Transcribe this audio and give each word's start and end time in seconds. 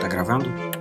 Tá 0.00 0.08
gravando? 0.08 0.73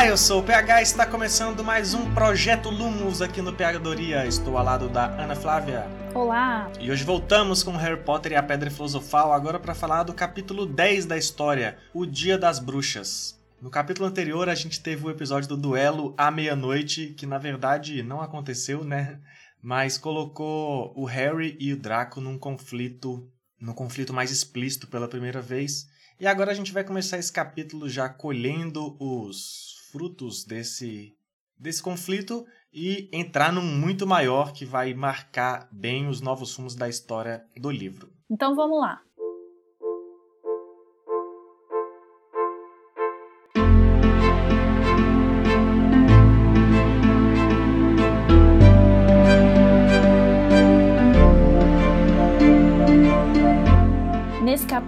Olá, 0.00 0.08
eu 0.08 0.16
sou 0.16 0.40
o 0.40 0.42
PH 0.42 0.80
e 0.80 0.82
está 0.82 1.04
começando 1.04 1.62
mais 1.62 1.92
um 1.92 2.14
Projeto 2.14 2.70
Lumos 2.70 3.20
aqui 3.20 3.42
no 3.42 3.52
PHdoria. 3.52 4.26
Estou 4.26 4.56
ao 4.56 4.64
lado 4.64 4.88
da 4.88 5.04
Ana 5.04 5.36
Flávia. 5.36 5.86
Olá! 6.14 6.72
E 6.80 6.90
hoje 6.90 7.04
voltamos 7.04 7.62
com 7.62 7.76
Harry 7.76 8.02
Potter 8.02 8.32
e 8.32 8.34
a 8.34 8.42
Pedra 8.42 8.70
Filosofal, 8.70 9.30
agora 9.30 9.60
para 9.60 9.74
falar 9.74 10.04
do 10.04 10.14
capítulo 10.14 10.64
10 10.64 11.04
da 11.04 11.18
história, 11.18 11.76
O 11.92 12.06
Dia 12.06 12.38
das 12.38 12.58
Bruxas. 12.58 13.38
No 13.60 13.68
capítulo 13.68 14.08
anterior 14.08 14.48
a 14.48 14.54
gente 14.54 14.80
teve 14.80 15.04
o 15.04 15.10
episódio 15.10 15.50
do 15.50 15.56
duelo 15.58 16.14
à 16.16 16.30
meia-noite, 16.30 17.08
que 17.08 17.26
na 17.26 17.36
verdade 17.36 18.02
não 18.02 18.22
aconteceu, 18.22 18.82
né? 18.82 19.20
Mas 19.62 19.98
colocou 19.98 20.94
o 20.96 21.04
Harry 21.04 21.58
e 21.60 21.74
o 21.74 21.76
Draco 21.76 22.22
num 22.22 22.38
conflito, 22.38 23.28
num 23.60 23.74
conflito 23.74 24.14
mais 24.14 24.30
explícito 24.30 24.86
pela 24.86 25.06
primeira 25.06 25.42
vez. 25.42 25.86
E 26.18 26.26
agora 26.26 26.52
a 26.52 26.54
gente 26.54 26.72
vai 26.72 26.84
começar 26.84 27.18
esse 27.18 27.30
capítulo 27.30 27.86
já 27.86 28.08
colhendo 28.08 28.96
os 28.98 29.79
frutos 29.90 30.44
desse, 30.44 31.16
desse 31.58 31.82
conflito 31.82 32.46
e 32.72 33.08
entrar 33.12 33.52
num 33.52 33.62
muito 33.62 34.06
maior 34.06 34.52
que 34.52 34.64
vai 34.64 34.94
marcar 34.94 35.68
bem 35.72 36.08
os 36.08 36.20
novos 36.20 36.54
rumos 36.54 36.74
da 36.74 36.88
história 36.88 37.44
do 37.56 37.70
livro. 37.70 38.12
Então 38.30 38.54
vamos 38.54 38.80
lá. 38.80 39.02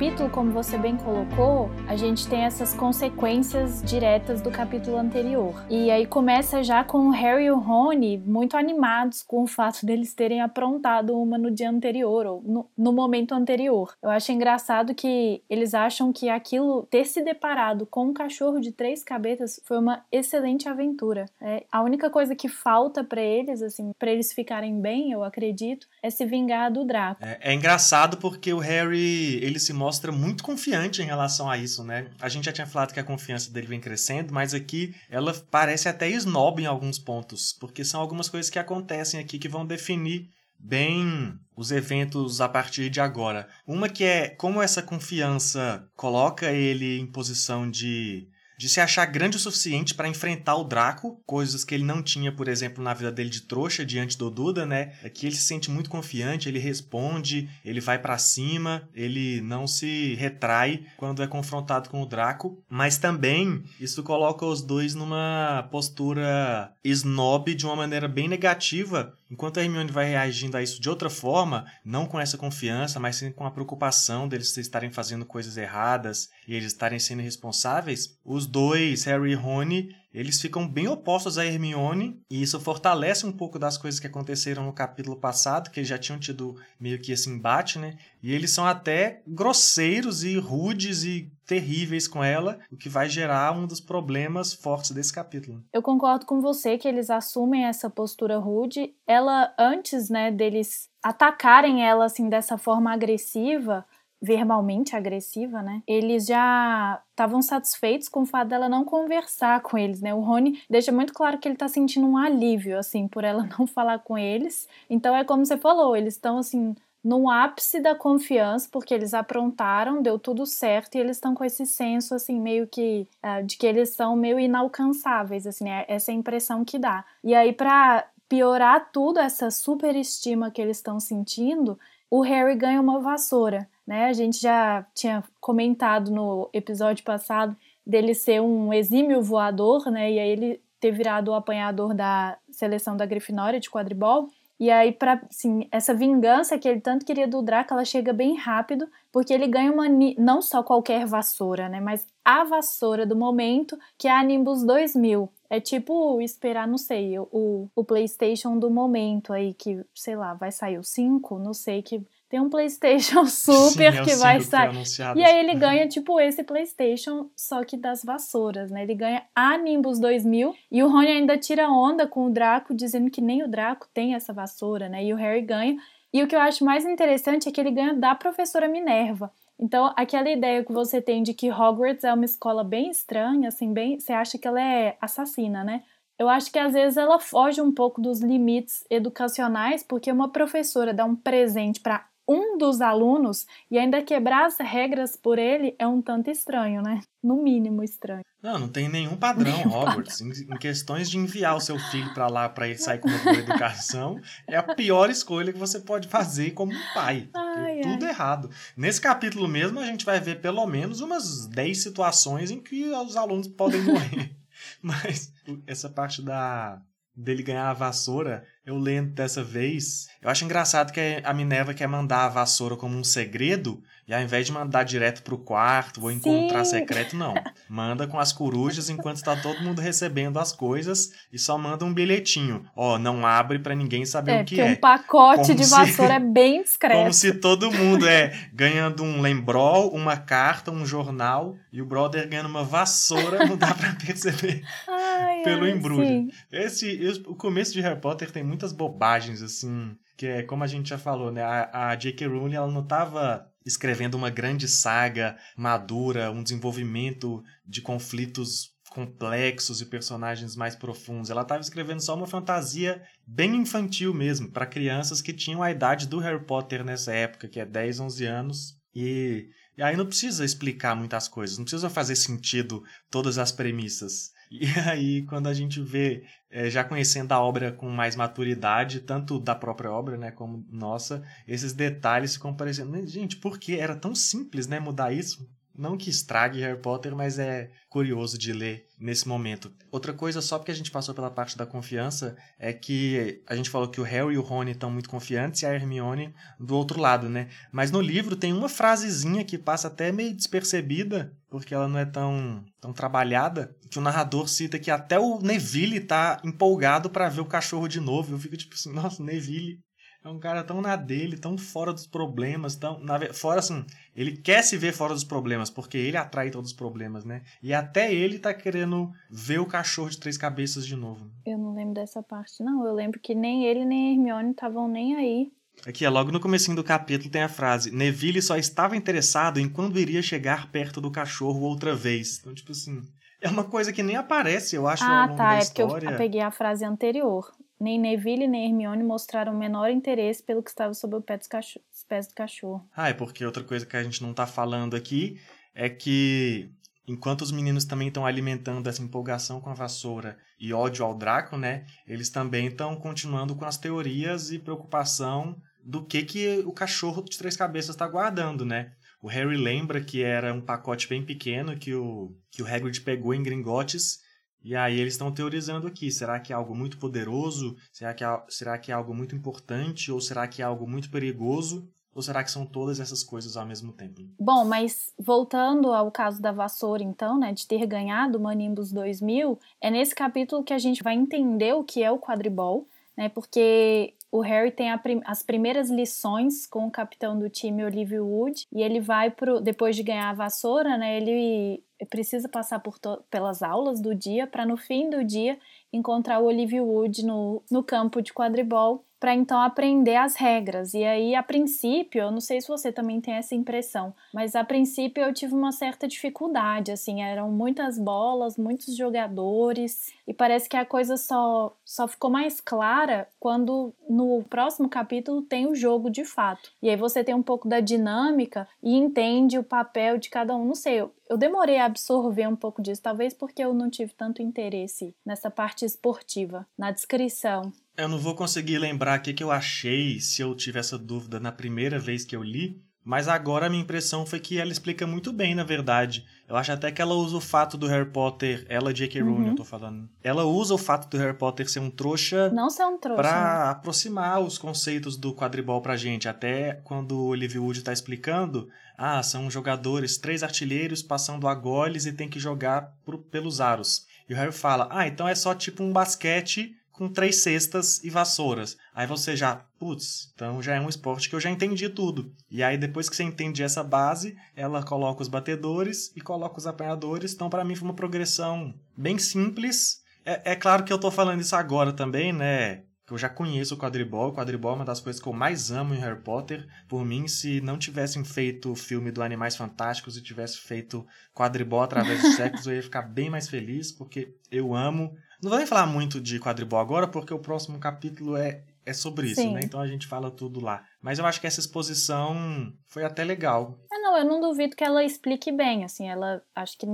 Capítulo, 0.03 0.31
como 0.31 0.51
você 0.51 0.77
bem 0.77 0.97
colocou, 0.97 1.71
a 1.87 1.95
gente 1.95 2.27
tem 2.27 2.41
essas 2.41 2.75
consequências 2.75 3.81
diretas 3.85 4.41
do 4.41 4.51
capítulo 4.51 4.97
anterior. 4.97 5.55
E 5.71 5.93
aí 5.93 6.07
começa 6.07 6.61
já 6.65 6.83
com 6.83 7.07
o 7.07 7.11
Harry 7.11 7.45
e 7.45 7.51
o 7.53 7.61
Rony 7.61 8.19
muito 8.19 8.57
animados 8.57 9.23
com 9.23 9.45
o 9.45 9.47
fato 9.47 9.87
deles 9.87 10.13
terem 10.13 10.41
aprontado 10.41 11.17
uma 11.17 11.39
no 11.39 11.53
dia 11.53 11.71
anterior, 11.71 12.27
ou 12.27 12.43
no, 12.43 12.69
no 12.77 12.93
momento 12.93 13.33
anterior. 13.33 13.95
Eu 14.03 14.11
acho 14.11 14.33
engraçado 14.33 14.93
que 14.93 15.41
eles 15.49 15.73
acham 15.73 16.13
que 16.13 16.29
aquilo, 16.29 16.85
ter 16.91 17.05
se 17.05 17.23
deparado 17.23 17.87
com 17.87 18.07
um 18.07 18.13
cachorro 18.13 18.59
de 18.59 18.73
três 18.73 19.05
cabeças, 19.05 19.61
foi 19.65 19.79
uma 19.79 20.05
excelente 20.11 20.69
aventura. 20.69 21.27
É, 21.41 21.65
a 21.71 21.81
única 21.81 22.11
coisa 22.11 22.35
que 22.35 22.49
falta 22.49 23.05
para 23.05 23.23
eles, 23.23 23.63
assim, 23.63 23.93
para 23.97 24.11
eles 24.11 24.33
ficarem 24.33 24.81
bem, 24.81 25.13
eu 25.13 25.23
acredito, 25.23 25.87
é 26.03 26.11
se 26.11 26.27
vingar 26.27 26.73
do 26.73 26.85
Draco. 26.85 27.25
É, 27.25 27.39
é 27.41 27.55
engraçado 27.55 28.17
porque 28.17 28.53
o 28.53 28.59
Harry, 28.59 29.37
ele 29.41 29.61
se 29.61 29.73
mostra 29.73 29.92
muito 30.13 30.43
confiante 30.43 31.03
em 31.03 31.07
relação 31.07 31.51
a 31.51 31.59
isso, 31.59 31.85
né? 31.85 32.11
A 32.21 32.29
gente 32.29 32.45
já 32.45 32.53
tinha 32.53 32.67
falado 32.67 32.93
que 32.93 33.01
a 33.01 33.05
confiança 33.05 33.51
dele 33.51 33.67
vem 33.67 33.81
crescendo, 33.81 34.33
mas 34.33 34.55
aqui 34.55 34.95
ela 35.11 35.35
parece 35.51 35.89
até 35.89 36.09
snob 36.11 36.63
em 36.63 36.67
alguns 36.67 36.99
pontos, 36.99 37.53
porque 37.53 37.85
são 37.85 38.01
algumas 38.01 38.29
coisas 38.29 38.51
que 38.51 38.59
acontecem 38.59 39.21
aqui 39.21 39.39
que 39.39 39.49
vão 39.49 39.67
definir 39.67 40.31
bem 40.59 41.35
os 41.57 41.73
eventos 41.73 42.41
a 42.41 42.49
partir 42.49 42.89
de 42.89 43.01
agora. 43.01 43.49
Uma 43.67 43.89
que 43.89 44.05
é 44.05 44.29
como 44.29 44.63
essa 44.63 44.83
confiança 44.83 45.87
coloca 45.97 46.51
ele 46.53 46.99
em 46.99 47.07
posição 47.07 47.69
de 47.69 48.29
de 48.63 48.69
se 48.69 48.81
achar 48.81 49.07
grande 49.07 49.37
o 49.37 49.41
suficiente 49.41 49.93
para 49.93 50.07
enfrentar 50.07 50.55
o 50.55 50.63
Draco, 50.63 51.21
coisas 51.27 51.65
que 51.65 51.75
ele 51.75 51.83
não 51.83 52.01
tinha, 52.01 52.31
por 52.31 52.47
exemplo, 52.47 52.81
na 52.81 52.95
vida 52.95 53.11
dele 53.11 53.29
de 53.29 53.41
trouxa 53.41 53.85
diante 53.85 54.17
do 54.17 54.31
Duda, 54.31 54.65
né? 54.65 54.93
Aqui 55.05 55.27
ele 55.27 55.35
se 55.35 55.43
sente 55.43 55.69
muito 55.69 55.91
confiante, 55.91 56.49
ele 56.49 56.61
responde, 56.61 57.51
ele 57.65 57.81
vai 57.81 57.99
para 57.99 58.17
cima, 58.19 58.89
ele 58.95 59.41
não 59.41 59.67
se 59.67 60.15
retrai 60.15 60.85
quando 60.97 61.25
é 61.25 61.27
confrontado 61.27 61.91
com 61.91 62.03
o 62.03 62.07
Draco, 62.07 62.63
mas 62.71 62.99
também 62.99 63.65
isso 63.81 64.01
coloca 64.05 64.47
os 64.47 64.63
dois 64.63 64.95
numa 64.95 65.67
postura 65.73 66.73
snob 66.85 67.57
de 67.57 67.67
uma 67.67 67.75
maneira 67.75 68.07
bem 68.07 68.29
negativa 68.29 69.13
Enquanto 69.33 69.59
a 69.59 69.63
Hermione 69.63 69.91
vai 69.91 70.11
reagindo 70.11 70.59
a 70.59 70.63
isso 70.63 70.79
de 70.79 70.91
outra 70.91 71.09
forma, 71.09 71.65
não 71.83 72.05
com 72.05 72.21
essa 72.21 72.37
confiança, 72.37 73.01
mas 73.01 73.17
sim 73.17 73.33
com 73.33 73.47
a 73.47 73.51
preocupação 73.51 74.29
deles 74.29 74.55
estarem 74.59 74.93
fazendo 74.93 75.25
coisas 75.25 75.57
erradas 75.57 76.29
e 76.47 76.55
eles 76.55 76.67
estarem 76.67 76.99
sendo 76.99 77.23
responsáveis, 77.23 78.19
os 78.23 78.47
dois, 78.47 79.05
Harry 79.05 79.31
e 79.31 79.35
Rony, 79.35 79.97
eles 80.13 80.41
ficam 80.41 80.69
bem 80.69 80.89
opostos 80.89 81.39
a 81.39 81.45
Hermione, 81.45 82.21
e 82.31 82.43
isso 82.43 82.61
fortalece 82.61 83.27
um 83.27 83.33
pouco 83.33 83.59
das 83.59 83.79
coisas 83.79 83.99
que 83.99 84.07
aconteceram 84.07 84.65
no 84.65 84.73
capítulo 84.73 85.17
passado, 85.17 85.71
que 85.71 85.81
eles 85.81 85.89
já 85.89 85.99
tinham 85.99 86.19
tido 86.19 86.57
meio 86.79 87.01
que 87.01 87.13
esse 87.13 87.31
embate, 87.31 87.79
né? 87.79 87.97
E 88.23 88.33
eles 88.33 88.51
são 88.51 88.67
até 88.67 89.23
grosseiros 89.27 90.23
e 90.23 90.39
rudes 90.39 91.03
e 91.03 91.31
terríveis 91.47 92.07
com 92.07 92.23
ela, 92.23 92.59
o 92.71 92.77
que 92.77 92.89
vai 92.89 93.09
gerar 93.09 93.53
um 93.53 93.67
dos 93.67 93.81
problemas 93.81 94.53
fortes 94.53 94.91
desse 94.93 95.13
capítulo. 95.13 95.63
Eu 95.73 95.83
concordo 95.83 96.25
com 96.25 96.41
você 96.41 96.79
que 96.79 96.89
eles 96.89 97.11
assumem 97.11 97.65
essa 97.65 97.91
postura 97.91 98.39
rude. 98.39 98.95
Ela, 99.07 99.53
antes, 99.59 100.09
né, 100.09 100.31
deles 100.31 100.89
atacarem 101.03 101.85
ela 101.85 102.05
assim 102.05 102.29
dessa 102.29 102.57
forma 102.57 102.93
agressiva, 102.93 103.85
verbalmente 104.23 104.95
agressiva, 104.95 105.61
né? 105.61 105.83
Eles 105.85 106.27
já 106.27 107.03
estavam 107.11 107.43
satisfeitos 107.43 108.09
com 108.09 108.23
o 108.23 108.27
fato 108.27 108.49
dela 108.49 108.69
não 108.69 108.85
conversar 108.85 109.61
com 109.63 109.77
eles, 109.77 110.01
né? 110.01 110.15
O 110.15 110.21
Rony 110.21 110.63
deixa 110.71 110.93
muito 110.93 111.13
claro 111.13 111.39
que 111.39 111.49
ele 111.49 111.57
tá 111.57 111.67
sentindo 111.67 112.07
um 112.07 112.17
alívio, 112.17 112.79
assim, 112.79 113.09
por 113.09 113.25
ela 113.25 113.49
não 113.59 113.67
falar 113.67 113.99
com 113.99 114.17
eles. 114.17 114.69
Então 114.89 115.17
é 115.17 115.25
como 115.25 115.45
você 115.45 115.57
falou, 115.57 115.97
eles 115.97 116.15
estão 116.15 116.39
assim 116.39 116.77
no 117.03 117.29
ápice 117.29 117.81
da 117.81 117.97
confiança, 117.97 118.69
porque 118.71 118.95
eles 118.95 119.13
aprontaram, 119.13 120.01
deu 120.01 120.21
tudo 120.21 120.47
certo 120.47 120.95
e 120.95 120.99
eles 120.99 121.17
estão 121.17 121.35
com 121.35 121.45
esse 121.45 121.67
senso 121.67 122.15
assim 122.15 122.41
meio 122.41 122.69
que 122.69 123.09
uh, 123.25 123.45
de 123.45 123.57
que 123.57 123.67
eles 123.67 123.91
são 123.91 124.15
meio 124.15 124.39
inalcançáveis, 124.39 125.49
assim, 125.49 125.69
é 125.69 125.85
essa 125.89 126.13
impressão 126.13 126.65
que 126.65 126.79
dá. 126.79 127.05
E 127.25 127.35
aí 127.35 127.53
para 127.53 128.07
piorar 128.29 128.91
tudo 128.93 129.19
essa 129.19 129.51
superestima 129.51 130.51
que 130.51 130.63
eles 130.63 130.77
estão 130.77 131.01
sentindo, 131.01 131.77
o 132.09 132.21
Harry 132.21 132.55
ganha 132.55 132.81
uma 132.81 133.01
vassoura 133.01 133.69
né? 133.87 134.07
A 134.07 134.13
gente 134.13 134.41
já 134.41 134.87
tinha 134.95 135.25
comentado 135.41 136.11
no 136.11 136.49
episódio 136.53 137.05
passado 137.05 137.57
dele 137.87 138.15
ser 138.15 138.41
um 138.41 138.73
exímio 138.73 139.23
voador, 139.23 139.91
né? 139.91 140.13
E 140.13 140.19
aí 140.19 140.29
ele 140.29 140.61
ter 140.81 140.91
virado 140.91 141.31
o 141.31 141.35
apanhador 141.35 141.95
da 141.95 142.37
seleção 142.51 142.97
da 142.97 143.07
Grifinória 143.07 143.61
de 143.61 143.71
quadribol. 143.71 144.29
E 144.59 144.71
aí, 144.71 144.93
para 144.93 145.21
assim, 145.29 145.67
essa 145.73 145.93
vingança 145.93 146.57
que 146.57 146.69
ele 146.69 146.81
tanto 146.81 147.05
queria 147.05 147.27
do 147.27 147.43
Draco, 147.43 147.75
ela 147.75 147.85
chega 147.85 148.13
bem 148.13 148.37
rápido, 148.37 148.89
porque 149.11 149.33
ele 149.33 149.49
ganha 149.49 149.73
uma 149.73 149.87
não 150.17 150.41
só 150.41 150.63
qualquer 150.63 151.05
vassoura, 151.05 151.69
né, 151.69 151.81
mas 151.81 152.07
a 152.25 152.45
vassoura 152.45 153.05
do 153.05 153.17
momento, 153.17 153.77
que 153.99 154.07
é 154.07 154.13
a 154.13 154.23
Nimbus 154.23 154.65
2000. 154.65 155.29
É 155.51 155.61
tipo 155.61 156.21
esperar, 156.21 156.67
não 156.69 156.79
sei, 156.79 157.19
o, 157.19 157.69
o 157.75 157.85
PlayStation 157.85 158.57
do 158.57 158.71
momento 158.71 159.33
aí, 159.33 159.53
que, 159.53 159.85
sei 159.95 160.17
lá, 160.17 160.33
vai 160.33 160.53
sair 160.53 160.79
o 160.79 160.85
5, 160.85 161.39
não 161.39 161.53
sei, 161.53 161.83
que 161.83 162.01
tem 162.33 162.41
um 162.41 162.49
PlayStation 162.49 163.27
Super 163.29 163.93
Sim, 163.93 164.05
que 164.05 164.17
vai 164.17 164.41
sair. 164.41 164.75
E 165.15 165.23
aí 165.23 165.39
ele 165.39 165.55
ganha 165.55 165.87
tipo 165.87 166.19
esse 166.19 166.43
PlayStation, 166.43 167.29
só 167.37 167.63
que 167.63 167.77
das 167.77 168.03
vassouras, 168.03 168.71
né? 168.71 168.85
Ele 168.85 168.95
ganha 168.95 169.23
a 169.35 169.59
Nimbus 169.59 170.01
2000 170.01 170.55
e 170.71 170.83
o 170.83 170.89
Rony 170.89 171.09
ainda 171.09 171.37
tira 171.37 171.69
onda 171.69 172.07
com 172.07 172.25
o 172.25 172.31
Draco, 172.31 172.75
dizendo 172.75 173.11
que 173.11 173.21
nem 173.21 173.43
o 173.43 173.49
Draco 173.49 173.87
tem 173.93 174.15
essa 174.15 174.33
vassoura, 174.33 174.89
né? 174.89 175.05
E 175.05 175.13
o 175.13 175.17
Harry 175.17 175.43
ganha. 175.43 175.77
E 176.11 176.23
o 176.23 176.27
que 176.27 176.35
eu 176.35 176.41
acho 176.41 176.65
mais 176.65 176.87
interessante 176.87 177.51
é 177.51 177.53
que 177.53 177.61
ele 177.61 177.71
ganha 177.71 177.93
da 177.93 178.15
professora 178.15 178.67
Minerva. 178.67 179.31
Então, 179.61 179.93
aquela 179.95 180.31
ideia 180.31 180.65
que 180.65 180.73
você 180.73 181.03
tem 181.03 181.23
de 181.23 181.35
que 181.35 181.53
Hogwarts 181.53 182.03
é 182.03 182.15
uma 182.15 182.25
escola 182.25 182.65
bem 182.65 182.89
estranha, 182.89 183.49
assim, 183.49 183.75
bem, 183.75 184.01
você 184.01 184.15
acha 184.15 184.39
que 184.39 184.49
ela 184.49 184.61
é 184.61 184.97
assassina, 185.03 185.63
né? 185.63 185.83
Eu 186.19 186.31
acho 186.31 186.51
que 186.51 186.59
às 186.59 186.73
vezes 186.73 186.97
ela 186.97 187.19
foge 187.19 187.61
um 187.61 187.73
pouco 187.73 188.01
dos 188.01 188.23
limites 188.23 188.85
educacionais, 188.89 189.83
porque 189.83 190.11
uma 190.11 190.31
professora 190.31 190.95
dá 190.95 191.05
um 191.05 191.17
presente 191.17 191.81
para 191.81 192.07
um 192.29 192.57
dos 192.57 192.81
alunos 192.81 193.47
e 193.71 193.79
ainda 193.79 194.03
quebrar 194.03 194.47
as 194.47 194.59
regras 194.59 195.17
por 195.17 195.39
ele 195.39 195.75
é 195.79 195.87
um 195.87 196.01
tanto 196.01 196.31
estranho, 196.31 196.83
né? 196.83 197.01
No 197.23 197.43
mínimo 197.43 197.83
estranho. 197.83 198.25
Não, 198.43 198.59
não 198.59 198.69
tem 198.69 198.89
nenhum 198.89 199.17
padrão, 199.17 199.53
nenhum 199.53 199.71
Hogwarts. 199.71 200.19
Padrão. 200.19 200.37
Em, 200.37 200.55
em, 200.55 200.59
questões 200.59 201.09
de 201.09 201.19
enviar 201.19 201.57
o 201.57 201.61
seu 201.61 201.79
filho 201.79 202.13
para 202.13 202.27
lá 202.27 202.49
para 202.49 202.69
ele 202.69 202.79
sair 202.79 202.99
com 202.99 203.09
uma 203.09 203.19
boa 203.19 203.37
educação, 203.37 204.21
é 204.49 204.57
a 204.57 204.63
pior 204.63 205.11
escolha 205.11 205.53
que 205.53 205.59
você 205.59 205.79
pode 205.79 206.09
fazer 206.09 206.51
como 206.51 206.73
pai. 206.93 207.29
Ai, 207.35 207.81
tudo 207.81 208.05
ai. 208.05 208.11
errado. 208.11 208.51
Nesse 208.77 209.01
capítulo 209.01 209.47
mesmo, 209.47 209.79
a 209.79 209.87
gente 209.87 210.05
vai 210.05 210.19
ver 210.19 210.41
pelo 210.41 210.67
menos 210.67 211.01
umas 211.01 211.47
10 211.47 211.83
situações 211.83 212.51
em 212.51 212.61
que 212.61 212.87
os 212.87 213.17
alunos 213.17 213.47
podem 213.49 213.83
morrer. 213.83 214.37
Mas 214.83 215.33
essa 215.67 215.89
parte 215.89 216.23
da 216.23 216.81
dele 217.15 217.43
ganhar 217.43 217.69
a 217.69 217.75
vassoura, 217.75 218.45
eu 218.65 218.79
lendo 218.79 219.13
dessa 219.13 219.43
vez, 219.43 220.07
eu 220.21 220.31
acho 220.31 220.45
engraçado 220.45 220.93
que 220.93 221.21
a 221.23 221.35
Minerva 221.35 221.75
quer 221.75 221.87
mandar 221.87 222.25
a 222.25 222.29
vassoura 222.29 222.77
como 222.77 222.97
um 222.97 223.05
segredo, 223.05 223.83
e 224.13 224.15
ao 224.15 224.21
invés 224.21 224.45
de 224.45 224.53
mandar 224.53 224.83
direto 224.83 225.23
pro 225.23 225.39
quarto 225.39 226.03
ou 226.03 226.13
encontrar 226.13 226.67
Sim. 226.67 226.81
secreto, 226.81 227.17
não. 227.17 227.33
Manda 227.67 228.07
com 228.07 228.19
as 228.19 228.31
corujas 228.31 228.91
enquanto 228.91 229.17
está 229.17 229.35
todo 229.35 229.63
mundo 229.63 229.81
recebendo 229.81 230.39
as 230.39 230.53
coisas 230.53 231.13
e 231.33 231.39
só 231.39 231.57
manda 231.57 231.83
um 231.87 231.95
bilhetinho. 231.95 232.67
Ó, 232.77 232.95
oh, 232.95 232.99
não 232.99 233.27
abre 233.27 233.59
para 233.59 233.75
ninguém 233.75 234.05
saber 234.05 234.33
é, 234.33 234.43
o 234.43 234.45
que 234.45 234.61
é. 234.61 234.73
um 234.73 234.77
pacote 234.77 235.45
como 235.45 235.55
de 235.55 235.65
vassoura 235.65 236.15
é 236.15 236.21
bem 236.21 236.63
discreto. 236.63 236.99
Como 236.99 237.13
se 237.15 237.33
todo 237.33 237.73
mundo 237.73 238.07
é 238.07 238.51
ganhando 238.53 239.03
um 239.03 239.23
lembrol, 239.23 239.89
uma 239.95 240.19
carta, 240.19 240.71
um 240.71 240.85
jornal 240.85 241.57
e 241.73 241.81
o 241.81 241.87
brother 241.87 242.29
ganhando 242.29 242.51
uma 242.51 242.65
vassoura, 242.65 243.47
não 243.47 243.57
dá 243.57 243.73
para 243.73 243.95
perceber 243.95 244.63
ai, 244.87 245.43
pelo 245.43 245.65
ai, 245.65 245.71
embrulho. 245.71 246.07
Sim. 246.07 246.31
Esse, 246.53 247.23
o 247.27 247.35
começo 247.35 247.73
de 247.73 247.81
Harry 247.81 247.99
Potter 247.99 248.31
tem 248.31 248.45
muitas 248.45 248.73
bobagens 248.75 249.41
assim, 249.41 249.97
que 250.19 250.27
é 250.27 250.43
como 250.43 250.65
a 250.65 250.67
gente 250.67 250.91
já 250.91 250.99
falou, 250.99 251.33
né? 251.33 251.43
A, 251.43 251.89
a 251.89 251.97
J.K. 251.97 252.27
Rowling 252.27 252.57
ela 252.57 252.71
não 252.71 252.85
tava 252.85 253.51
escrevendo 253.65 254.15
uma 254.15 254.31
grande 254.31 254.69
saga 254.69 255.37
madura, 255.57 256.31
um 256.31 256.43
desenvolvimento 256.43 257.43
de 257.67 257.81
conflitos 257.81 258.73
complexos 258.93 259.81
e 259.81 259.87
personagens 259.87 260.55
mais 260.55 260.77
profundos. 260.77 261.31
Ela 261.31 261.43
estava 261.43 261.63
escrevendo 261.63 262.03
só 262.03 262.15
uma 262.15 262.27
fantasia 262.27 263.03
bem 263.27 263.57
infantil 263.57 264.13
mesmo, 264.13 264.51
para 264.51 264.67
crianças 264.67 265.23
que 265.23 265.33
tinham 265.33 265.63
a 265.63 265.71
idade 265.71 266.07
do 266.07 266.19
Harry 266.19 266.45
Potter 266.45 266.85
nessa 266.85 267.13
época, 267.13 267.49
que 267.49 267.59
é 267.59 267.65
10, 267.65 268.01
11 268.01 268.27
anos. 268.27 268.77
E, 268.95 269.49
e 269.77 269.83
aí 269.83 269.97
não 269.97 270.07
precisa 270.07 270.45
explicar 270.45 270.95
muitas 270.95 271.27
coisas, 271.27 271.57
não 271.57 271.65
precisa 271.65 271.89
fazer 271.89 272.17
sentido 272.17 272.83
todas 273.11 273.39
as 273.39 273.51
premissas. 273.51 274.31
E 274.53 274.67
aí, 274.87 275.23
quando 275.23 275.47
a 275.47 275.55
gente 275.55 275.81
vê, 275.81 276.25
é, 276.51 276.69
já 276.69 276.85
conhecendo 276.85 277.33
a 277.33 277.41
obra 277.41 277.73
com 277.73 277.89
mais 277.89 278.15
maturidade, 278.15 279.01
tanto 279.01 279.41
da 279.41 279.55
própria 279.55 279.91
obra, 279.91 280.19
né, 280.19 280.31
como 280.31 280.67
nossa, 280.71 281.23
esses 281.49 281.73
detalhes 281.73 282.35
ficam 282.35 282.55
parecendo. 282.55 283.07
Gente, 283.07 283.37
por 283.39 283.59
que 283.59 283.79
era 283.79 283.97
tão 283.97 284.15
simples, 284.15 284.67
né, 284.67 284.79
mudar 284.79 285.13
isso? 285.13 285.49
Não 285.77 285.97
que 285.97 286.11
estrague 286.11 286.61
Harry 286.61 286.81
Potter, 286.81 287.15
mas 287.17 287.39
é 287.39 287.71
curioso 287.89 288.39
de 288.39 288.53
ler 288.53 288.87
nesse 288.99 289.27
momento. 289.27 289.73
Outra 289.91 290.13
coisa, 290.13 290.41
só 290.41 290.59
porque 290.59 290.71
a 290.71 290.75
gente 290.75 290.91
passou 290.91 291.15
pela 291.15 291.31
parte 291.31 291.57
da 291.57 291.67
confiança, 291.67 292.37
é 292.59 292.73
que 292.73 293.43
a 293.47 293.57
gente 293.57 293.71
falou 293.71 293.89
que 293.89 294.01
o 294.01 294.05
Harry 294.05 294.35
e 294.35 294.39
o 294.39 294.43
Rony 294.43 294.73
estão 294.73 294.91
muito 294.91 295.09
confiantes 295.09 295.63
e 295.63 295.67
a 295.67 295.75
Hermione 295.75 296.35
do 296.59 296.77
outro 296.77 297.01
lado, 297.01 297.29
né? 297.29 297.49
Mas 297.71 297.91
no 297.91 298.01
livro 298.01 298.37
tem 298.37 298.53
uma 298.53 298.69
frasezinha 298.69 299.45
que 299.45 299.59
passa 299.59 299.89
até 299.89 300.13
meio 300.13 300.35
despercebida, 300.35 301.33
porque 301.51 301.75
ela 301.75 301.89
não 301.89 301.99
é 301.99 302.05
tão, 302.05 302.65
tão 302.81 302.93
trabalhada, 302.93 303.75
que 303.91 303.99
o 303.99 304.03
narrador 304.03 304.49
cita 304.49 304.79
que 304.79 304.91
até 304.91 305.19
o 305.19 305.41
Neville 305.41 306.01
tá 306.01 306.41
empolgado 306.45 307.11
para 307.11 307.29
ver 307.29 307.41
o 307.41 307.47
cachorro 307.47 307.89
de 307.89 308.01
novo. 308.01 308.35
Eu 308.35 308.39
fico 308.39 308.57
tipo 308.57 308.75
assim, 308.75 308.93
nossa, 308.93 309.23
Neville 309.23 309.79
é 310.25 310.29
um 310.29 310.39
cara 310.39 310.63
tão 310.63 310.81
na 310.81 310.95
dele, 310.95 311.37
tão 311.37 311.59
fora 311.59 311.93
dos 311.93 312.07
problemas, 312.07 312.77
tão 312.77 312.99
na, 313.01 313.33
fora 313.33 313.59
assim, 313.59 313.85
ele 314.15 314.37
quer 314.37 314.63
se 314.63 314.77
ver 314.77 314.93
fora 314.93 315.15
dos 315.15 315.25
problemas, 315.25 315.69
porque 315.69 315.99
ele 315.99 316.17
atrai 316.17 316.51
todos 316.51 316.71
os 316.71 316.77
problemas, 316.77 317.25
né? 317.25 317.43
E 317.63 317.75
até 317.75 318.15
ele 318.15 318.39
tá 318.39 318.55
querendo 318.55 319.13
ver 319.29 319.59
o 319.59 319.67
cachorro 319.67 320.11
de 320.11 320.19
três 320.19 320.39
cabeças 320.39 320.87
de 320.87 320.95
novo. 320.95 321.31
Eu 321.45 321.59
não 321.59 321.75
lembro 321.75 321.95
dessa 321.95 322.23
parte, 322.23 322.63
não. 322.63 322.87
Eu 322.87 322.95
lembro 322.95 323.19
que 323.19 323.35
nem 323.35 323.67
ele 323.67 323.85
nem 323.85 324.11
a 324.11 324.13
Hermione 324.13 324.51
estavam 324.53 324.87
nem 324.87 325.17
aí. 325.17 325.53
Aqui, 325.87 326.05
é 326.05 326.11
logo 326.11 326.31
no 326.31 326.39
comecinho 326.39 326.77
do 326.77 326.85
capítulo 326.85 327.31
tem 327.31 327.43
a 327.43 327.49
frase: 327.49 327.91
Neville 327.91 328.41
só 328.41 328.57
estava 328.57 328.97
interessado 328.97 329.59
em 329.59 329.69
quando 329.69 329.99
iria 329.99 330.23
chegar 330.23 330.71
perto 330.71 331.01
do 331.01 331.11
cachorro 331.11 331.63
outra 331.63 331.97
vez. 331.97 332.39
Então, 332.39 332.55
tipo 332.55 332.71
assim, 332.71 333.03
é 333.41 333.49
uma 333.49 333.65
coisa 333.65 333.93
que 333.93 334.03
nem 334.03 334.15
aparece, 334.15 334.77
eu 334.77 334.87
acho, 334.87 335.03
ah, 335.03 335.23
ao 335.23 335.27
longo 335.27 335.37
tá, 335.37 335.49
da 335.49 335.57
é 335.57 335.59
história. 335.59 335.93
porque 335.93 336.07
eu 336.07 336.17
peguei 336.17 336.41
a 336.41 336.51
frase 336.53 336.85
anterior. 336.85 337.53
Nem 337.83 337.99
Neville 337.99 338.47
nem 338.47 338.67
Hermione 338.67 339.03
mostraram 339.03 339.53
o 339.53 339.59
menor 339.59 339.91
interesse 339.91 340.41
pelo 340.41 340.63
que 340.63 340.71
estava 340.71 340.95
sob 340.95 341.21
pé 341.23 341.37
os 341.37 342.05
pés 342.05 342.29
do 342.29 342.35
cachorro. 342.35 342.89
Ah, 342.97 343.09
é 343.09 343.13
porque 343.13 343.45
outra 343.45 343.65
coisa 343.65 343.85
que 343.85 343.97
a 343.97 344.05
gente 344.05 344.23
não 344.23 344.33
tá 344.33 344.47
falando 344.47 344.95
aqui 344.95 345.41
é 345.75 345.91
que 345.91 346.71
enquanto 347.09 347.43
os 347.43 347.51
meninos 347.51 347.85
também 347.85 348.07
estão 348.07 348.25
alimentando 348.25 348.89
essa 348.89 349.03
empolgação 349.03 349.61
com 349.61 349.69
a 349.69 349.75
vassoura 349.75 350.39
e 350.61 350.73
ódio 350.73 351.05
ao 351.05 351.13
Draco, 351.13 351.57
né? 351.57 351.85
Eles 352.07 352.31
também 352.31 352.69
estão 352.69 352.95
continuando 352.95 353.57
com 353.57 353.65
as 353.65 353.77
teorias 353.77 354.53
e 354.53 354.61
preocupação 354.61 355.61
do 355.85 356.07
que 356.07 356.23
que 356.23 356.63
o 356.65 356.73
cachorro 356.73 357.21
de 357.25 357.37
três 357.37 357.57
cabeças 357.57 357.97
está 357.97 358.07
guardando, 358.07 358.65
né? 358.65 358.93
O 359.21 359.27
Harry 359.27 359.57
lembra 359.57 360.01
que 360.01 360.23
era 360.23 360.55
um 360.55 360.61
pacote 360.61 361.09
bem 361.09 361.25
pequeno 361.25 361.77
que 361.77 361.93
o, 361.93 362.33
que 362.49 362.63
o 362.63 362.67
Hagrid 362.67 363.01
pegou 363.01 363.35
em 363.35 363.43
Gringotes 363.43 364.21
e 364.65 364.77
aí 364.77 364.99
eles 364.99 365.15
estão 365.15 365.33
teorizando 365.33 365.87
aqui, 365.87 366.11
será 366.11 366.39
que 366.39 366.53
é 366.53 366.57
algo 366.57 366.75
muito 366.75 366.99
poderoso? 366.99 367.77
Será 367.93 368.15
que, 368.15 368.25
é, 368.25 368.43
será 368.49 368.79
que 368.79 368.93
é 368.93 368.95
algo 368.95 369.15
muito 369.15 369.35
importante? 369.35 370.11
Ou 370.13 370.21
será 370.21 370.47
que 370.47 370.63
é 370.63 370.65
algo 370.65 370.89
muito 370.89 371.11
perigoso? 371.11 371.89
Ou 372.15 372.21
será 372.21 372.45
que 372.45 372.51
são 372.51 372.67
todas 372.67 373.01
essas 373.01 373.23
coisas 373.23 373.57
ao 373.57 373.65
mesmo 373.65 373.93
tempo? 373.93 374.21
Bom, 374.39 374.65
mas 374.65 375.13
voltando 375.19 375.93
ao 375.93 376.11
caso 376.11 376.43
da 376.43 376.53
vassoura, 376.53 377.03
então, 377.03 377.39
né, 377.39 377.53
de 377.53 377.67
ter 377.67 377.87
ganhado 377.87 378.39
o 378.39 378.41
Manimbus 378.41 378.93
2000, 378.93 379.59
é 379.81 379.91
nesse 379.91 380.15
capítulo 380.15 380.63
que 380.63 380.75
a 380.75 380.79
gente 380.79 381.03
vai 381.03 381.15
entender 381.15 381.73
o 381.73 381.83
que 381.83 382.03
é 382.03 382.11
o 382.11 382.19
quadribol, 382.19 382.87
né, 383.17 383.31
porque 383.31 384.15
o 384.33 384.41
Harry 384.41 384.71
tem 384.71 384.97
prim 384.99 385.21
as 385.27 385.43
primeiras 385.43 385.91
lições 385.91 386.67
com 386.67 386.87
o 386.87 386.91
capitão 386.91 387.39
do 387.39 387.51
time, 387.51 387.85
Olivia 387.85 388.25
Wood, 388.25 388.67
e 388.73 388.83
ele 388.83 388.99
vai 388.99 389.31
pro 389.31 389.61
depois 389.61 389.95
de 389.95 390.03
ganhar 390.03 390.31
a 390.31 390.35
vassoura, 390.35 390.97
né, 390.97 391.19
ele 391.19 391.85
precisa 392.09 392.49
passar 392.49 392.81
por 392.81 392.99
pelas 393.31 393.63
aulas 393.63 394.01
do 394.01 394.15
dia 394.15 394.47
para 394.47 394.65
no 394.65 394.79
fim 394.79 395.11
do 395.11 395.23
dia 395.23 395.59
encontrar 395.93 396.41
o 396.41 396.47
Olivia 396.47 396.83
Wood 396.83 397.25
no, 397.25 397.63
no 397.71 397.85
campo 397.85 398.23
de 398.23 398.33
quadribol 398.33 399.05
para 399.23 399.37
então 399.37 399.61
aprender 399.61 400.17
as 400.17 400.35
regras. 400.35 400.95
E 400.95 401.05
aí, 401.05 401.37
a 401.37 401.45
princípio, 401.45 402.23
eu 402.23 402.33
não 402.33 402.41
sei 402.41 402.61
se 402.61 402.67
você 402.67 402.91
também 402.91 403.21
tem 403.21 403.35
essa 403.35 403.55
impressão, 403.55 404.13
mas 404.35 404.57
a 404.57 404.65
princípio 404.65 405.23
eu 405.23 405.33
tive 405.33 405.55
uma 405.55 405.71
certa 405.71 406.09
dificuldade, 406.09 406.91
assim, 406.91 407.23
eram 407.23 407.49
muitas 407.49 408.01
bolas, 408.01 408.57
muitos 408.57 408.97
jogadores, 408.97 410.13
e 410.27 410.35
parece 410.35 410.69
que 410.69 410.77
a 410.77 410.85
coisa 410.85 411.17
só, 411.17 411.73
só 411.85 412.09
ficou 412.09 412.31
mais 412.31 412.61
clara 412.61 413.29
quando 413.39 413.95
no 414.11 414.43
próximo 414.51 414.89
capítulo 414.89 415.43
tem 415.43 415.69
o 415.69 415.75
jogo 415.77 416.11
de 416.11 416.25
fato. 416.25 416.73
E 416.83 416.91
aí 416.91 416.97
você 416.97 417.23
tem 417.23 417.33
um 417.33 417.45
pouco 417.45 417.69
da 417.69 417.79
dinâmica 417.79 418.67
e 418.83 418.97
entende 418.97 419.57
o 419.57 419.63
papel 419.63 420.19
de 420.19 420.31
cada 420.31 420.57
um. 420.57 420.65
Não 420.65 420.75
sei, 420.75 421.01
eu, 421.01 421.15
eu 421.31 421.37
demorei 421.37 421.79
a 421.79 421.85
absorver 421.85 422.49
um 422.49 422.57
pouco 422.57 422.83
disso, 422.83 423.01
talvez 423.01 423.33
porque 423.33 423.63
eu 423.63 423.73
não 423.73 423.89
tive 423.89 424.13
tanto 424.15 424.43
interesse 424.43 425.15
nessa 425.25 425.49
parte 425.49 425.85
esportiva, 425.85 426.67
na 426.77 426.91
descrição. 426.91 427.73
Eu 427.97 428.09
não 428.09 428.19
vou 428.19 428.35
conseguir 428.35 428.79
lembrar 428.79 429.19
o 429.19 429.23
que, 429.23 429.35
que 429.35 429.45
eu 429.45 429.51
achei 429.51 430.19
se 430.19 430.41
eu 430.41 430.55
tive 430.55 430.79
essa 430.79 430.99
dúvida 430.99 431.39
na 431.39 431.53
primeira 431.53 431.99
vez 431.99 432.25
que 432.25 432.35
eu 432.35 432.43
li, 432.43 432.83
mas 433.05 433.29
agora 433.29 433.67
a 433.67 433.69
minha 433.69 433.83
impressão 433.83 434.25
foi 434.25 434.39
que 434.41 434.59
ela 434.59 434.73
explica 434.73 435.07
muito 435.07 435.33
bem, 435.33 435.55
na 435.55 435.65
verdade. 435.65 436.25
Eu 436.49 436.57
acho 436.57 436.73
até 436.73 436.91
que 436.91 437.03
ela 437.03 437.15
usa 437.15 437.37
o 437.37 437.41
fato 437.41 437.77
do 437.77 437.87
Harry 437.87 438.09
Potter, 438.09 438.65
ela 438.69 438.95
J.K. 438.95 439.21
Rowling, 439.21 439.43
uhum. 439.43 439.49
eu 439.49 439.57
tô 439.57 439.65
falando. 439.65 440.09
Ela 440.23 440.45
usa 440.45 440.73
o 440.73 440.79
fato 440.79 441.11
do 441.11 441.19
Harry 441.19 441.37
Potter 441.37 441.69
ser 441.69 441.81
um 441.81 441.91
trouxa. 441.91 442.49
Não 442.51 442.71
ser 442.71 442.85
um 442.85 442.97
trouxa. 442.97 443.21
Pra 443.21 443.71
aproximar 443.71 444.41
os 444.41 444.57
conceitos 444.57 445.17
do 445.17 445.35
quadribol 445.35 445.83
pra 445.83 445.97
gente. 445.97 446.29
Até 446.29 446.75
quando 446.85 447.13
o 447.13 447.27
Olivia 447.27 447.61
Wood 447.61 447.83
tá 447.83 447.93
explicando, 447.93 448.69
ah, 448.97 449.23
são 449.23 449.51
jogadores, 449.51 450.17
três 450.17 450.43
artilheiros 450.43 451.03
passando 451.03 451.49
a 451.49 451.55
goles 451.55 452.07
e 452.07 452.13
tem 452.13 452.29
que 452.29 452.39
jogar 452.39 452.95
por, 453.05 453.19
pelos 453.19 453.61
aros. 453.61 454.07
E 454.29 454.33
o 454.33 454.37
Harry 454.37 454.53
fala, 454.53 454.89
ah, 454.91 455.07
então 455.07 455.27
é 455.27 455.35
só 455.35 455.55
tipo 455.55 455.83
um 455.83 455.93
basquete 455.93 456.77
com 456.93 457.09
três 457.09 457.37
cestas 457.37 458.03
e 458.05 458.11
vassouras. 458.11 458.77
Aí 458.95 459.07
você 459.07 459.35
já, 459.35 459.57
putz, 459.79 460.31
então 460.35 460.63
já 460.63 460.75
é 460.75 460.81
um 460.81 460.89
esporte 460.89 461.29
que 461.29 461.35
eu 461.35 461.41
já 461.41 461.51
entendi 461.51 461.89
tudo. 461.89 462.33
E 462.51 462.63
aí 462.63 462.77
depois 462.77 463.09
que 463.09 463.17
você 463.17 463.23
entende 463.23 463.63
essa 463.63 463.83
base, 463.83 464.37
ela 464.55 464.83
coloca 464.83 465.23
os 465.23 465.29
batedores 465.29 466.13
e 466.15 466.21
coloca 466.21 466.59
os 466.59 466.67
apanhadores. 466.67 467.33
Então 467.33 467.51
para 467.51 467.65
mim 467.65 467.75
foi 467.75 467.89
uma 467.89 467.97
progressão 467.97 468.75
bem 468.97 469.19
simples. 469.19 470.03
É, 470.25 470.53
é 470.53 470.57
claro 470.57 470.85
que 470.85 470.93
eu 470.93 470.99
tô 470.99 471.11
falando 471.11 471.41
isso 471.41 471.57
agora 471.57 471.93
também, 471.93 472.33
né? 472.33 472.83
eu 473.13 473.19
já 473.19 473.29
conheço 473.29 473.75
o 473.75 473.79
quadribol. 473.79 474.31
O 474.31 474.33
quadribol 474.33 474.73
é 474.73 474.77
uma 474.77 474.85
das 474.85 475.01
coisas 475.01 475.21
que 475.21 475.29
eu 475.29 475.33
mais 475.33 475.71
amo 475.71 475.95
em 475.95 475.99
Harry 475.99 476.21
Potter. 476.21 476.67
Por 476.89 477.05
mim, 477.05 477.29
se 477.29 477.61
não 477.61 477.77
tivessem 477.79 478.25
feito 478.25 478.73
o 478.73 478.77
filme 478.77 479.11
do 479.11 479.23
Animais 479.23 479.55
Fantásticos 479.55 480.17
e 480.17 480.23
tivesse 480.23 480.59
feito 480.59 481.07
quadribol 481.35 481.83
através 481.83 482.23
dos 482.23 482.37
séculos, 482.37 482.67
eu 482.67 482.75
ia 482.75 482.83
ficar 482.83 483.03
bem 483.03 483.29
mais 483.29 483.49
feliz, 483.49 483.93
porque 483.93 484.35
eu 484.51 484.75
amo 484.75 485.15
não 485.43 485.51
vou 485.51 485.59
nem 485.59 485.67
falar 485.67 485.87
muito 485.87 486.21
de 486.21 486.39
quadribol 486.39 486.79
agora, 486.79 487.09
porque 487.09 487.35
o 487.35 487.39
próximo 487.39 487.79
capítulo 487.81 488.37
é, 488.37 488.63
é 488.87 488.93
sobre 488.93 489.27
isso, 489.27 489.41
Sim. 489.41 489.55
né? 489.55 489.61
Então 489.65 489.81
a 489.81 489.89
gente 489.89 490.07
fala 490.07 490.31
tudo 490.31 490.61
lá. 490.61 490.85
Mas 491.01 491.19
eu 491.19 491.27
acho 491.27 491.41
que 491.41 491.49
essa 491.49 491.59
exposição 491.59 492.73
foi 492.87 493.05
até 493.05 493.25
legal. 493.25 493.77
É, 493.93 493.99
não, 493.99 494.17
eu 494.17 494.25
não 494.25 494.41
duvido 494.41 494.77
que 494.77 494.85
ela 494.85 495.03
explique 495.03 495.51
bem, 495.51 495.83
assim, 495.83 496.09
ela 496.09 496.41
acho 496.55 496.79
que 496.79 496.87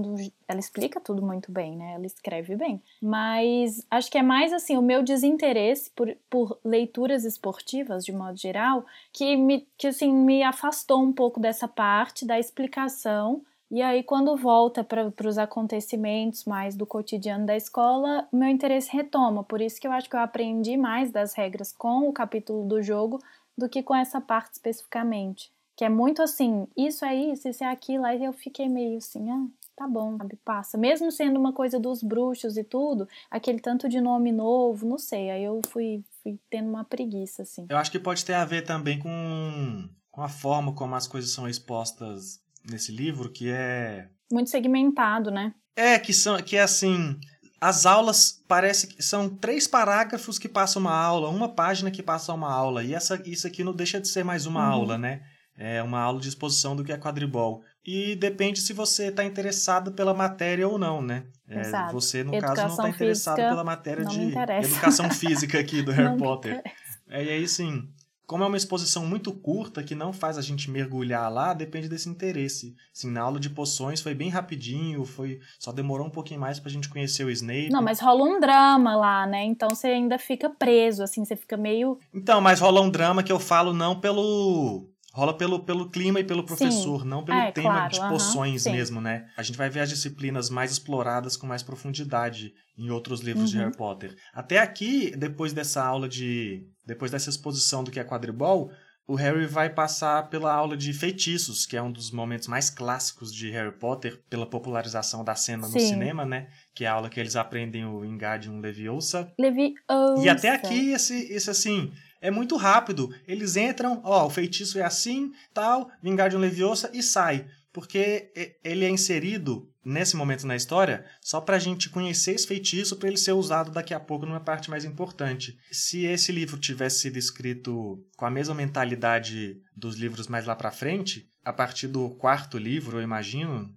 ela 0.49 0.59
explica 0.59 0.99
tudo 0.99 1.21
muito 1.21 1.53
bem, 1.53 1.77
né? 1.77 1.93
Ela 1.95 2.07
escreve 2.07 2.57
bem. 2.57 2.83
Mas 3.03 3.85
acho 3.91 4.11
que 4.11 4.17
é 4.17 4.23
mais 4.23 4.51
assim, 4.51 4.79
o 4.79 4.83
meu 4.83 5.03
desinteresse 5.03 5.91
por, 5.95 6.17
por 6.31 6.59
leituras 6.65 7.27
esportivas, 7.27 8.03
de 8.03 8.13
modo 8.13 8.39
geral, 8.39 8.87
que 9.13 9.37
me 9.37 9.69
que 9.77 9.89
assim 9.89 10.11
me 10.11 10.43
afastou 10.43 11.03
um 11.03 11.13
pouco 11.13 11.39
dessa 11.39 11.69
parte 11.69 12.25
da 12.25 12.39
explicação 12.39 13.43
E 13.71 13.83
aí, 13.83 14.03
quando 14.03 14.35
volta 14.37 14.83
para 14.83 15.13
os 15.27 15.37
acontecimentos 15.37 16.47
mais 16.47 16.75
do 16.75 16.87
cotidiano 16.87 17.45
da 17.45 17.55
escola, 17.55 18.27
meu 18.33 18.49
interesse 18.49 18.91
retoma. 18.91 19.45
Por 19.45 19.61
isso 19.61 19.79
que 19.79 19.87
eu 19.87 19.93
acho 19.93 20.09
que 20.09 20.17
eu 20.17 20.21
aprendi 20.21 20.77
mais 20.77 21.11
das 21.11 21.35
regras 21.35 21.71
com 21.71 22.09
o 22.09 22.13
capítulo 22.13 22.67
do 22.67 22.83
jogo 22.83 23.19
do 23.57 23.69
que 23.69 23.83
com 23.83 23.95
essa 23.95 24.21
parte 24.21 24.55
especificamente. 24.55 25.53
Que 25.77 25.85
é 25.85 25.89
muito 25.89 26.23
assim, 26.23 26.67
isso 26.77 27.05
é 27.05 27.15
isso, 27.15 27.47
isso 27.47 27.63
é 27.63 27.71
aquilo. 27.71 28.07
Aí 28.07 28.25
eu 28.25 28.33
fiquei 28.33 28.69
meio 28.69 28.97
assim, 28.97 29.31
ah, 29.31 29.47
tá 29.77 29.87
bom, 29.87 30.17
sabe, 30.17 30.37
passa. 30.45 30.79
Mesmo 30.79 31.13
sendo 31.13 31.39
uma 31.39 31.53
coisa 31.53 31.79
dos 31.79 32.03
bruxos 32.03 32.57
e 32.57 32.65
tudo, 32.65 33.07
aquele 33.31 33.61
tanto 33.61 33.87
de 33.87 34.01
nome 34.01 34.33
novo, 34.33 34.87
não 34.87 34.99
sei. 34.99 35.31
Aí 35.31 35.45
eu 35.45 35.61
fui, 35.69 36.03
fui 36.23 36.41
tendo 36.49 36.71
uma 36.71 36.85
preguiça, 36.85 37.43
assim. 37.43 37.67
Eu 37.69 37.77
acho 37.77 37.91
que 37.91 37.99
pode 37.99 38.25
ter 38.25 38.35
a 38.35 38.47
ver 38.47 38.63
também 38.63 38.99
com, 38.99 39.89
com 40.11 40.23
a 40.23 40.29
forma 40.29 40.75
como 40.75 40.95
as 40.95 41.07
coisas 41.07 41.31
são 41.31 41.47
expostas 41.47 42.41
nesse 42.71 42.93
livro, 42.93 43.31
que 43.31 43.51
é. 43.51 44.09
Muito 44.31 44.51
segmentado, 44.51 45.31
né? 45.31 45.55
É, 45.77 45.99
que 45.99 46.13
são 46.13 46.37
que 46.39 46.57
é 46.57 46.63
assim. 46.63 47.19
As 47.61 47.87
aulas 47.87 48.41
parece 48.47 48.87
que 48.87 49.03
são 49.03 49.29
três 49.29 49.67
parágrafos 49.67 50.39
que 50.39 50.49
passam 50.49 50.81
uma 50.81 50.95
aula, 50.95 51.29
uma 51.29 51.49
página 51.49 51.91
que 51.91 52.03
passa 52.03 52.33
uma 52.33 52.53
aula. 52.53 52.85
E 52.85 52.95
essa, 52.95 53.21
isso 53.27 53.47
aqui 53.47 53.65
não 53.65 53.73
deixa 53.73 54.01
de 54.01 54.07
ser 54.07 54.25
mais 54.25 54.47
uma 54.47 54.65
uhum. 54.67 54.73
aula, 54.73 54.99
né? 54.99 55.23
É 55.57 55.83
uma 55.83 56.01
aula 56.01 56.21
de 56.21 56.29
exposição 56.29 56.77
do 56.77 56.85
que 56.85 56.93
é 56.93 56.97
quadribol. 56.97 57.65
E 57.85 58.15
depende 58.15 58.61
se 58.61 58.73
você 58.73 59.07
está 59.07 59.25
interessado 59.25 59.93
pela 59.93 60.15
matéria 60.15 60.69
ou 60.69 60.79
não, 60.79 61.03
né? 61.03 61.25
É, 61.49 61.91
você, 61.91 62.23
no 62.23 62.35
educação 62.35 62.55
caso, 62.55 62.69
não 62.69 62.75
está 62.75 62.89
interessado 62.91 63.37
pela 63.37 63.65
matéria 63.65 64.05
de 64.05 64.35
educação 64.65 65.11
física 65.11 65.59
aqui 65.59 65.83
do 65.83 65.91
Harry 65.93 66.17
Potter. 66.17 66.63
É, 67.09 67.25
e 67.25 67.31
aí, 67.31 67.49
sim, 67.49 67.89
como 68.29 68.45
é 68.45 68.47
uma 68.47 68.59
exposição 68.59 69.07
muito 69.07 69.33
curta, 69.33 69.83
que 69.83 69.95
não 69.95 70.13
faz 70.13 70.37
a 70.37 70.43
gente 70.43 70.71
mergulhar 70.71 71.33
lá, 71.33 71.55
depende 71.55 71.89
desse 71.89 72.11
interesse. 72.11 72.77
Assim, 72.95 73.11
na 73.11 73.23
aula 73.23 73.41
de 73.41 73.49
poções 73.49 74.03
foi 74.03 74.15
bem 74.15 74.29
rapidinho, 74.29 75.03
foi 75.07 75.41
só 75.59 75.73
demorou 75.73 76.07
um 76.07 76.11
pouquinho 76.11 76.39
mais 76.39 76.61
pra 76.61 76.71
gente 76.71 76.91
conhecer 76.91 77.25
o 77.25 77.31
Snape. 77.31 77.71
Não, 77.71 77.81
mas 77.81 78.01
rola 78.01 78.25
um 78.25 78.39
drama 78.39 78.95
lá, 78.95 79.27
né? 79.27 79.45
Então 79.45 79.71
você 79.71 79.87
ainda 79.87 80.19
fica 80.19 80.51
preso, 80.51 81.03
assim, 81.03 81.25
você 81.25 81.37
fica 81.37 81.57
meio... 81.57 81.99
Então, 82.13 82.39
mas 82.39 82.61
rola 82.61 82.83
um 82.83 82.91
drama 82.91 83.23
que 83.23 83.33
eu 83.33 83.41
falo 83.41 83.73
não 83.73 83.99
pelo 83.99 84.87
rola 85.19 85.37
pelo, 85.37 85.65
pelo 85.65 85.91
clima 85.91 86.21
e 86.21 86.25
pelo 86.25 86.45
professor, 86.45 87.03
sim. 87.03 87.09
não 87.09 87.25
pelo 87.25 87.39
é, 87.39 87.51
tema 87.51 87.89
claro, 87.89 87.93
de 87.93 88.01
poções 88.09 88.65
mesmo, 88.67 89.01
né? 89.01 89.29
A 89.37 89.43
gente 89.43 89.57
vai 89.57 89.69
ver 89.69 89.81
as 89.81 89.89
disciplinas 89.89 90.49
mais 90.49 90.71
exploradas 90.71 91.37
com 91.37 91.45
mais 91.45 91.61
profundidade 91.61 92.55
em 92.79 92.89
outros 92.91 93.21
livros 93.21 93.43
uh 93.43 93.47
-huh. 93.47 93.51
de 93.51 93.57
uhum. 93.59 93.65
Harry 93.65 93.77
Potter. 93.77 94.17
Até 94.33 94.61
aqui, 94.61 95.11
depois 95.17 95.53
dessa 95.53 95.85
aula 95.85 96.09
de. 96.09 96.63
Depois 96.87 97.11
dessa 97.11 97.29
exposição 97.29 97.83
do 97.83 97.91
que 97.91 97.99
é 97.99 98.05
quadribol, 98.05 98.71
o 99.09 99.17
Harry 99.17 99.47
vai 99.47 99.69
passar 99.69 100.31
pela 100.31 100.53
aula 100.53 100.77
de 100.77 100.93
feitiços, 100.93 101.67
que 101.67 101.77
é 101.77 101.83
um 101.83 101.91
dos 101.91 102.13
momentos 102.13 102.47
mais 102.47 102.71
clássicos 102.71 103.35
de 103.35 103.51
Harry 103.51 103.77
Potter, 103.77 104.23
pela 104.31 104.47
popularização 104.47 105.25
da 105.25 105.35
cena 105.35 105.67
Sim. 105.67 105.73
no 105.73 105.81
cinema, 105.81 106.25
né? 106.25 106.49
Que 106.75 106.85
é 106.85 106.89
a 106.89 106.93
aula 106.93 107.11
que 107.11 107.19
eles 107.19 107.35
aprendem 107.35 107.85
o 107.85 108.01
Wingardium 108.01 108.61
Leviosa. 108.61 109.33
Leviosa. 109.37 110.23
E 110.23 110.29
até 110.29 110.51
aqui, 110.51 110.93
esse, 110.93 111.33
esse 111.33 111.51
assim, 111.51 111.91
é 112.21 112.31
muito 112.31 112.57
rápido. 112.57 113.15
Eles 113.27 113.57
entram, 113.57 114.01
ó, 114.05 114.27
o 114.27 114.31
feitiço 114.31 114.79
é 114.79 114.83
assim, 114.83 115.33
tal, 115.53 115.91
Wingardium 116.03 116.41
Leviosa 116.41 116.91
e 116.93 117.03
sai. 117.03 117.47
Porque 117.73 118.33
ele 118.65 118.85
é 118.85 118.91
inserido 118.91 119.71
nesse 119.85 120.17
momento 120.17 120.47
na 120.47 120.55
história 120.55 121.07
só 121.21 121.41
pra 121.41 121.59
gente 121.59 121.89
conhecer 121.89 122.33
esse 122.33 122.47
feitiço 122.47 122.97
para 122.97 123.09
ele 123.09 123.17
ser 123.17 123.33
usado 123.33 123.71
daqui 123.71 123.95
a 123.95 124.01
pouco 124.01 124.27
numa 124.27 124.41
parte 124.41 124.69
mais 124.69 124.85
importante. 124.85 125.57
Se 125.71 126.05
esse 126.05 126.31
livro 126.31 126.59
tivesse 126.59 127.01
sido 127.01 127.19
escrito 127.19 128.05
com 128.17 128.27
a 128.27 128.31
mesma 128.31 128.55
mentalidade 128.55 129.61
dos 129.75 129.97
livros 129.97 130.29
mais 130.29 130.45
lá 130.45 130.55
pra 130.55 130.71
frente, 130.71 131.29
a 131.45 131.53
partir 131.53 131.89
do 131.89 132.11
quarto 132.11 132.59
livro, 132.59 132.99
eu 132.99 133.03
imagino, 133.03 133.75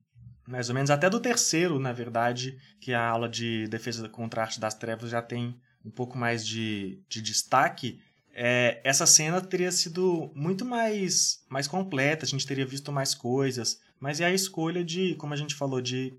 mais 0.47 0.67
ou 0.67 0.75
menos 0.75 0.89
até 0.89 1.09
do 1.09 1.19
terceiro, 1.19 1.79
na 1.79 1.93
verdade, 1.93 2.57
que 2.81 2.93
a 2.93 3.07
aula 3.07 3.29
de 3.29 3.67
defesa 3.67 4.09
contra 4.09 4.41
a 4.41 4.43
arte 4.45 4.59
das 4.59 4.73
trevas 4.73 5.09
já 5.09 5.21
tem 5.21 5.55
um 5.85 5.91
pouco 5.91 6.17
mais 6.17 6.45
de, 6.45 7.01
de 7.09 7.21
destaque, 7.21 7.99
é, 8.33 8.79
essa 8.83 9.05
cena 9.05 9.41
teria 9.41 9.71
sido 9.71 10.31
muito 10.33 10.63
mais, 10.65 11.43
mais 11.49 11.67
completa, 11.67 12.25
a 12.25 12.27
gente 12.27 12.47
teria 12.47 12.65
visto 12.65 12.91
mais 12.91 13.13
coisas, 13.13 13.79
mas 13.99 14.19
é 14.19 14.25
a 14.25 14.33
escolha 14.33 14.83
de, 14.83 15.15
como 15.15 15.33
a 15.33 15.37
gente 15.37 15.53
falou, 15.53 15.81
de 15.81 16.13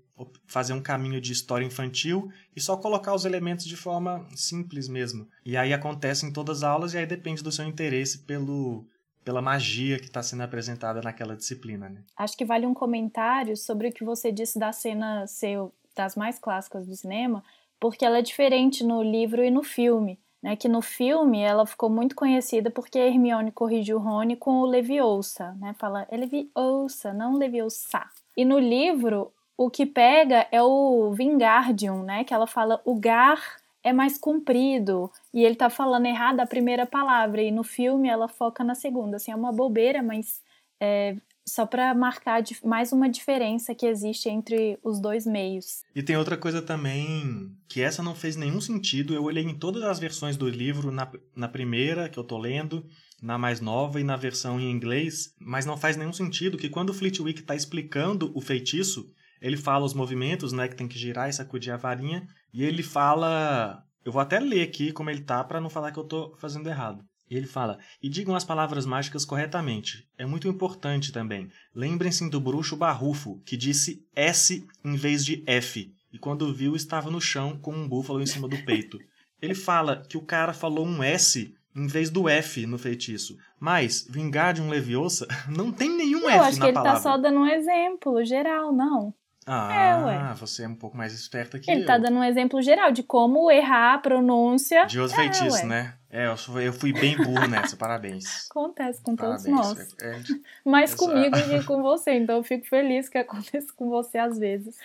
fazer 0.47 0.73
um 0.73 0.81
caminho 0.81 1.19
de 1.19 1.33
história 1.33 1.65
infantil 1.65 2.31
e 2.55 2.61
só 2.61 2.77
colocar 2.77 3.13
os 3.13 3.25
elementos 3.25 3.65
de 3.65 3.75
forma 3.75 4.25
simples 4.35 4.87
mesmo. 4.87 5.27
E 5.45 5.57
aí 5.57 5.73
acontece 5.73 6.25
em 6.25 6.31
todas 6.31 6.59
as 6.59 6.63
aulas 6.63 6.93
e 6.93 6.97
aí 6.97 7.05
depende 7.05 7.43
do 7.43 7.51
seu 7.51 7.65
interesse 7.65 8.19
pelo, 8.19 8.85
pela 9.25 9.41
magia 9.41 9.99
que 9.99 10.05
está 10.05 10.23
sendo 10.23 10.43
apresentada 10.43 11.01
naquela 11.01 11.35
disciplina. 11.35 11.89
Né? 11.89 12.03
Acho 12.15 12.37
que 12.37 12.45
vale 12.45 12.65
um 12.65 12.73
comentário 12.73 13.57
sobre 13.57 13.89
o 13.89 13.91
que 13.91 14.03
você 14.03 14.31
disse 14.31 14.57
da 14.57 14.71
cena 14.71 15.27
ser 15.27 15.59
das 15.95 16.15
mais 16.15 16.39
clássicas 16.39 16.87
do 16.87 16.95
cinema, 16.95 17.43
porque 17.79 18.05
ela 18.05 18.19
é 18.19 18.21
diferente 18.21 18.83
no 18.83 19.03
livro 19.03 19.43
e 19.43 19.51
no 19.51 19.61
filme 19.61 20.19
né, 20.43 20.57
que 20.57 20.67
no 20.67 20.81
filme 20.81 21.39
ela 21.39 21.65
ficou 21.65 21.89
muito 21.89 22.13
conhecida 22.15 22.69
porque 22.69 22.99
a 22.99 23.07
Hermione 23.07 23.49
corrigiu 23.49 23.97
Rony 23.97 24.35
com 24.35 24.59
o 24.59 24.65
Leviosa, 24.65 25.53
né? 25.53 25.73
Fala 25.79 26.05
é 26.11 26.17
Leviosa, 26.17 27.13
não 27.13 27.37
Leviosa. 27.37 28.03
E 28.35 28.43
no 28.43 28.59
livro 28.59 29.31
o 29.55 29.69
que 29.69 29.85
pega 29.85 30.45
é 30.51 30.61
o 30.61 31.13
Vingardium, 31.13 32.03
né? 32.03 32.25
Que 32.25 32.33
ela 32.33 32.45
fala 32.45 32.81
o 32.83 32.93
gar 32.95 33.41
é 33.81 33.93
mais 33.93 34.17
comprido 34.17 35.09
e 35.33 35.45
ele 35.45 35.55
tá 35.55 35.69
falando 35.69 36.05
errado 36.05 36.41
a 36.41 36.45
primeira 36.45 36.85
palavra 36.85 37.41
e 37.41 37.51
no 37.51 37.63
filme 37.63 38.09
ela 38.09 38.27
foca 38.27 38.65
na 38.65 38.75
segunda. 38.75 39.15
Assim, 39.15 39.31
é 39.31 39.35
uma 39.35 39.51
bobeira, 39.51 40.03
mas 40.03 40.41
é, 40.79 41.15
só 41.45 41.65
para 41.65 41.93
marcar 41.93 42.43
mais 42.63 42.91
uma 42.91 43.09
diferença 43.09 43.75
que 43.75 43.85
existe 43.85 44.29
entre 44.29 44.79
os 44.83 44.99
dois 44.99 45.25
meios. 45.25 45.83
E 45.95 46.01
tem 46.01 46.15
outra 46.15 46.37
coisa 46.37 46.61
também, 46.61 47.51
que 47.67 47.81
essa 47.81 48.01
não 48.01 48.15
fez 48.15 48.35
nenhum 48.35 48.61
sentido. 48.61 49.13
Eu 49.13 49.23
olhei 49.23 49.43
em 49.43 49.57
todas 49.57 49.83
as 49.83 49.99
versões 49.99 50.37
do 50.37 50.49
livro, 50.49 50.91
na, 50.91 51.11
na 51.35 51.47
primeira 51.47 52.09
que 52.09 52.17
eu 52.17 52.23
tô 52.23 52.37
lendo, 52.37 52.85
na 53.21 53.37
mais 53.37 53.61
nova 53.61 53.99
e 53.99 54.03
na 54.03 54.15
versão 54.15 54.59
em 54.59 54.69
inglês, 54.69 55.33
mas 55.39 55.65
não 55.65 55.77
faz 55.77 55.95
nenhum 55.95 56.13
sentido 56.13 56.57
que 56.57 56.69
quando 56.69 56.89
o 56.89 56.93
Fleetwick 56.93 57.39
está 57.39 57.55
explicando 57.55 58.31
o 58.35 58.41
feitiço, 58.41 59.09
ele 59.41 59.57
fala 59.57 59.85
os 59.85 59.93
movimentos, 59.93 60.51
né, 60.51 60.67
que 60.67 60.75
tem 60.75 60.87
que 60.87 60.99
girar 60.99 61.29
e 61.29 61.33
sacudir 61.33 61.73
a 61.73 61.77
varinha, 61.77 62.27
e 62.53 62.63
ele 62.63 62.83
fala, 62.83 63.83
eu 64.03 64.11
vou 64.11 64.21
até 64.21 64.39
ler 64.39 64.61
aqui 64.61 64.91
como 64.91 65.09
ele 65.09 65.21
tá 65.21 65.43
para 65.43 65.61
não 65.61 65.69
falar 65.69 65.91
que 65.91 65.99
eu 65.99 66.03
tô 66.03 66.35
fazendo 66.37 66.67
errado. 66.67 67.03
E 67.33 67.35
ele 67.35 67.47
fala: 67.47 67.79
e 68.01 68.07
digam 68.07 68.35
as 68.35 68.43
palavras 68.43 68.85
mágicas 68.85 69.25
corretamente. 69.25 70.07
É 70.19 70.23
muito 70.23 70.47
importante 70.47 71.11
também. 71.11 71.49
Lembrem-se 71.73 72.29
do 72.29 72.39
bruxo 72.39 72.77
barrufo, 72.77 73.41
que 73.43 73.57
disse 73.57 74.05
S 74.15 74.63
em 74.85 74.95
vez 74.95 75.25
de 75.25 75.43
F, 75.47 75.91
e 76.11 76.19
quando 76.19 76.53
viu 76.53 76.75
estava 76.75 77.09
no 77.09 77.19
chão 77.19 77.57
com 77.59 77.73
um 77.73 77.87
búfalo 77.87 78.21
em 78.21 78.27
cima 78.27 78.47
do 78.47 78.63
peito. 78.63 78.99
Ele 79.41 79.55
fala 79.55 80.03
que 80.07 80.15
o 80.15 80.21
cara 80.21 80.53
falou 80.53 80.85
um 80.85 81.01
S 81.01 81.55
em 81.75 81.87
vez 81.87 82.11
do 82.11 82.29
F 82.29 82.67
no 82.67 82.77
feitiço. 82.77 83.35
Mas 83.59 84.05
Vingardium 84.07 84.69
Leviosa 84.69 85.27
não 85.49 85.71
tem 85.71 85.89
nenhum 85.89 86.21
não, 86.21 86.29
F 86.29 86.29
na 86.29 86.37
palavra. 86.37 86.45
Eu 86.45 86.49
acho 86.49 86.59
que 86.59 86.65
ele 86.67 86.83
tá 86.83 86.95
só 86.97 87.17
dando 87.17 87.39
um 87.39 87.47
exemplo 87.47 88.23
geral, 88.23 88.71
não. 88.71 89.11
Ah, 89.45 90.31
é, 90.31 90.33
você 90.35 90.63
é 90.63 90.67
um 90.67 90.75
pouco 90.75 90.95
mais 90.95 91.13
esperta 91.13 91.59
que 91.59 91.69
Ele 91.69 91.81
eu. 91.81 91.85
tá 91.85 91.97
dando 91.97 92.17
um 92.17 92.23
exemplo 92.23 92.61
geral 92.61 92.91
de 92.91 93.03
como 93.03 93.51
errar 93.51 93.95
a 93.95 93.97
pronúncia. 93.97 94.85
De 94.85 94.99
outro 94.99 95.19
é, 95.19 95.23
feitiço, 95.23 95.57
ué. 95.57 95.65
né? 95.65 95.93
É, 96.15 96.27
eu 96.27 96.71
fui, 96.71 96.93
bem 96.93 97.17
burro 97.17 97.47
nessa, 97.47 97.75
parabéns. 97.75 98.45
Acontece 98.47 99.01
com 99.01 99.15
parabéns. 99.15 99.45
todos 99.45 99.75
nós. 99.75 99.95
É, 99.99 100.11
é, 100.11 100.21
Mais 100.63 100.93
comigo 100.93 101.35
que 101.35 101.63
com 101.65 101.81
você, 101.81 102.11
então 102.11 102.37
eu 102.37 102.43
fico 102.43 102.67
feliz 102.67 103.09
que 103.09 103.17
aconteça 103.17 103.73
com 103.75 103.89
você 103.89 104.19
às 104.19 104.37
vezes. 104.37 104.77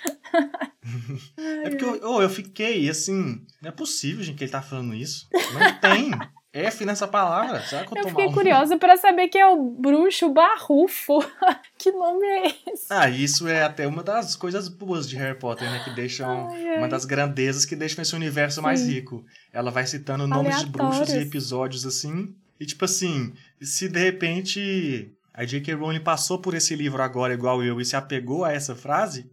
é 1.36 1.68
porque 1.68 1.84
eu, 1.84 2.00
oh, 2.02 2.22
eu 2.22 2.30
fiquei 2.30 2.88
assim, 2.88 3.44
não 3.60 3.68
é 3.68 3.70
possível, 3.70 4.24
gente, 4.24 4.38
que 4.38 4.44
ele 4.44 4.50
tá 4.50 4.62
falando 4.62 4.94
isso. 4.94 5.28
Não 5.52 5.78
tem. 5.78 6.12
F 6.50 6.86
nessa 6.86 7.06
palavra? 7.06 7.60
Será 7.60 7.84
que 7.84 7.98
eu, 7.98 8.02
eu 8.02 8.08
fiquei 8.08 8.32
curiosa 8.32 8.78
para 8.78 8.96
saber 8.96 9.28
quem 9.28 9.42
é 9.42 9.46
o 9.46 9.70
bruxo 9.70 10.30
barrufo. 10.30 11.18
que 11.76 11.92
nome 11.92 12.24
é 12.24 12.54
esse? 12.72 12.86
Ah, 12.88 13.08
isso 13.10 13.46
é 13.46 13.62
até 13.62 13.86
uma 13.86 14.02
das 14.02 14.34
coisas 14.34 14.66
boas 14.66 15.06
de 15.06 15.14
Harry 15.16 15.38
Potter, 15.38 15.70
né? 15.70 15.82
Que 15.84 15.94
deixam. 15.94 16.48
Ai, 16.50 16.68
ai. 16.68 16.78
Uma 16.78 16.88
das 16.88 17.04
grandezas 17.04 17.66
que 17.66 17.76
deixam 17.76 18.00
esse 18.00 18.16
universo 18.16 18.56
Sim. 18.56 18.62
mais 18.62 18.86
rico. 18.86 19.26
Ela 19.52 19.70
vai 19.70 19.86
citando 19.86 20.26
nomes 20.26 20.60
de 20.60 20.66
bruxos 20.66 21.10
e 21.10 21.18
episódios 21.18 21.86
assim. 21.86 22.34
E 22.60 22.66
tipo 22.66 22.84
assim, 22.84 23.32
se 23.60 23.88
de 23.88 23.98
repente 23.98 25.12
a 25.32 25.44
J.K. 25.44 25.74
Rowling 25.74 26.00
passou 26.00 26.40
por 26.40 26.54
esse 26.54 26.74
livro 26.74 27.02
agora 27.02 27.32
igual 27.32 27.62
eu 27.62 27.80
e 27.80 27.84
se 27.84 27.94
apegou 27.94 28.44
a 28.44 28.52
essa 28.52 28.74
frase, 28.74 29.30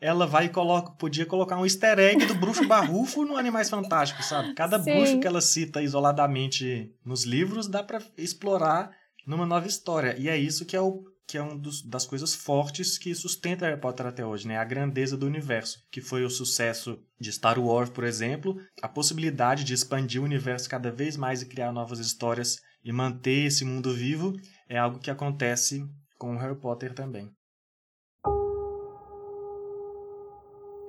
ela 0.00 0.26
vai 0.26 0.46
e 0.46 0.48
coloca, 0.48 0.90
podia 0.92 1.24
colocar 1.24 1.56
um 1.56 1.64
easter 1.64 1.98
egg 1.98 2.26
do 2.26 2.34
bruxo 2.34 2.66
barrufo 2.68 3.24
no 3.24 3.36
Animais 3.36 3.70
Fantásticos, 3.70 4.26
sabe? 4.26 4.52
Cada 4.54 4.82
Sim. 4.82 4.92
bruxo 4.92 5.20
que 5.20 5.26
ela 5.26 5.40
cita 5.40 5.80
isoladamente 5.80 6.92
nos 7.04 7.24
livros 7.24 7.68
dá 7.68 7.82
para 7.82 8.02
explorar 8.18 8.90
numa 9.26 9.46
nova 9.46 9.66
história. 9.66 10.16
E 10.18 10.28
é 10.28 10.36
isso 10.36 10.66
que 10.66 10.76
é 10.76 10.80
o 10.80 11.04
que 11.26 11.38
é 11.38 11.42
uma 11.42 11.60
das 11.86 12.06
coisas 12.06 12.34
fortes 12.34 12.98
que 12.98 13.14
sustenta 13.14 13.66
Harry 13.66 13.80
Potter 13.80 14.06
até 14.06 14.24
hoje, 14.24 14.46
né? 14.46 14.58
A 14.58 14.64
grandeza 14.64 15.16
do 15.16 15.26
universo, 15.26 15.78
que 15.90 16.00
foi 16.00 16.24
o 16.24 16.30
sucesso 16.30 16.98
de 17.18 17.32
Star 17.32 17.58
Wars, 17.58 17.90
por 17.90 18.04
exemplo, 18.04 18.60
a 18.82 18.88
possibilidade 18.88 19.64
de 19.64 19.72
expandir 19.72 20.20
o 20.20 20.24
universo 20.24 20.68
cada 20.68 20.90
vez 20.90 21.16
mais 21.16 21.42
e 21.42 21.46
criar 21.46 21.72
novas 21.72 21.98
histórias 21.98 22.58
e 22.84 22.92
manter 22.92 23.46
esse 23.46 23.64
mundo 23.64 23.94
vivo 23.94 24.34
é 24.68 24.78
algo 24.78 24.98
que 24.98 25.10
acontece 25.10 25.84
com 26.18 26.36
Harry 26.36 26.58
Potter 26.60 26.92
também. 26.92 27.30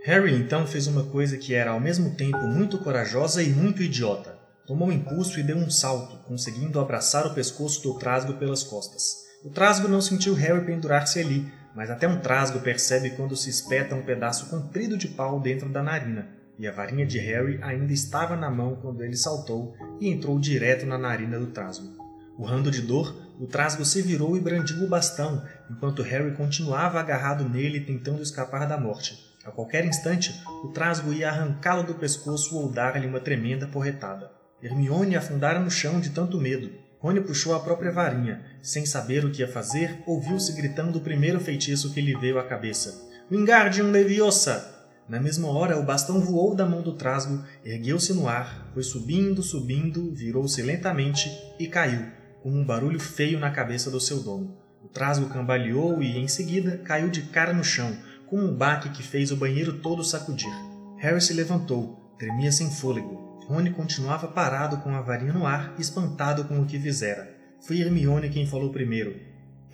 Harry 0.04 0.36
então 0.36 0.68
fez 0.68 0.86
uma 0.86 1.04
coisa 1.04 1.36
que 1.36 1.56
era 1.56 1.72
ao 1.72 1.80
mesmo 1.80 2.16
tempo 2.16 2.38
muito 2.46 2.78
corajosa 2.78 3.42
e 3.42 3.50
muito 3.50 3.82
idiota. 3.82 4.38
Tomou 4.68 4.90
um 4.90 4.92
impulso 4.92 5.40
e 5.40 5.44
deu 5.44 5.58
um 5.58 5.70
salto, 5.70 6.18
conseguindo 6.28 6.80
abraçar 6.80 7.26
o 7.26 7.34
pescoço 7.34 7.82
do 7.82 7.98
Trasgo 7.98 8.34
pelas 8.34 8.64
costas. 8.64 9.25
O 9.46 9.50
Trasgo 9.52 9.88
não 9.88 10.02
sentiu 10.02 10.34
Harry 10.34 10.66
pendurar-se 10.66 11.20
ali, 11.20 11.54
mas 11.76 11.92
até 11.92 12.08
um 12.08 12.20
Trasgo 12.20 12.62
percebe 12.62 13.12
quando 13.12 13.36
se 13.36 13.48
espeta 13.48 13.94
um 13.94 14.02
pedaço 14.02 14.50
comprido 14.50 14.98
de 14.98 15.08
pau 15.08 15.40
dentro 15.40 15.70
da 15.70 15.84
narina, 15.84 16.28
e 16.58 16.68
a 16.68 16.72
varinha 16.72 17.06
de 17.06 17.20
Harry 17.20 17.60
ainda 17.62 17.94
estava 17.94 18.36
na 18.36 18.50
mão 18.50 18.76
quando 18.82 19.04
ele 19.04 19.16
saltou 19.16 19.76
e 20.02 20.10
entrou 20.10 20.40
direto 20.40 20.88
na 20.88 20.98
narina 20.98 21.38
do 21.38 21.46
Trasgo. 21.46 21.96
Urrando 22.40 22.72
de 22.72 22.82
dor, 22.82 23.16
o 23.40 23.46
Trasgo 23.46 23.86
se 23.86 24.02
virou 24.02 24.36
e 24.36 24.42
brandiu 24.42 24.84
o 24.84 24.90
bastão, 24.90 25.46
enquanto 25.70 26.02
Harry 26.02 26.32
continuava 26.32 27.00
agarrado 27.00 27.48
nele 27.48 27.82
tentando 27.82 28.24
escapar 28.24 28.68
da 28.68 28.80
morte. 28.80 29.14
A 29.46 29.52
qualquer 29.52 29.86
instante, 29.86 30.34
o 30.64 30.70
Trasgo 30.70 31.14
ia 31.14 31.30
arrancá-lo 31.30 31.84
do 31.84 31.94
pescoço 31.94 32.58
ou 32.58 32.72
dar-lhe 32.72 33.06
uma 33.06 33.20
tremenda 33.20 33.68
porretada. 33.68 34.32
Hermione 34.60 35.16
afundara 35.16 35.60
no 35.60 35.70
chão 35.70 36.00
de 36.00 36.10
tanto 36.10 36.42
medo. 36.42 36.72
Rony 37.06 37.22
puxou 37.22 37.54
a 37.54 37.60
própria 37.60 37.92
varinha. 37.92 38.42
Sem 38.64 38.84
saber 38.84 39.24
o 39.24 39.30
que 39.30 39.42
ia 39.44 39.48
fazer, 39.48 40.02
ouviu-se 40.08 40.52
gritando 40.54 40.98
o 40.98 41.02
primeiro 41.02 41.40
feitiço 41.40 41.94
que 41.94 42.02
lhe 42.02 42.16
veio 42.16 42.40
à 42.40 42.44
cabeça. 42.44 43.08
Wingardium 43.32 43.92
Leviosa! 43.92 44.74
Na 45.08 45.20
mesma 45.20 45.48
hora, 45.48 45.80
o 45.80 45.84
bastão 45.84 46.20
voou 46.20 46.56
da 46.56 46.66
mão 46.66 46.82
do 46.82 46.94
Trasgo, 46.94 47.44
ergueu-se 47.64 48.12
no 48.12 48.28
ar, 48.28 48.72
foi 48.74 48.82
subindo, 48.82 49.44
subindo, 49.44 50.12
virou-se 50.16 50.60
lentamente 50.64 51.32
e 51.60 51.68
caiu, 51.68 52.08
com 52.42 52.50
um 52.50 52.66
barulho 52.66 53.00
feio 53.00 53.40
na 53.40 53.52
cabeça 53.52 53.92
do 53.92 54.02
seu 54.02 54.24
dono. 54.24 54.58
O 54.84 54.88
Trasgo 54.88 55.30
cambaleou 55.30 56.02
e, 56.02 56.18
em 56.18 56.28
seguida, 56.28 56.80
caiu 56.80 57.08
de 57.10 57.22
cara 57.22 57.54
no 57.54 57.64
chão, 57.64 57.96
com 58.26 58.38
um 58.40 58.52
baque 58.52 58.90
que 58.90 59.04
fez 59.04 59.32
o 59.32 59.38
banheiro 59.38 59.74
todo 59.74 60.04
sacudir. 60.04 60.50
Harry 60.98 61.22
se 61.22 61.36
levantou, 61.36 62.16
tremia 62.18 62.52
sem 62.52 62.72
fôlego. 62.72 63.25
Rony 63.48 63.72
continuava 63.72 64.28
parado 64.28 64.78
com 64.78 64.96
a 64.96 65.02
varinha 65.02 65.32
no 65.32 65.46
ar, 65.46 65.76
espantado 65.78 66.46
com 66.46 66.60
o 66.60 66.66
que 66.66 66.80
fizera. 66.80 67.36
Foi 67.62 67.80
Hermione 67.80 68.30
quem 68.30 68.48
falou 68.48 68.72
primeiro. 68.72 69.20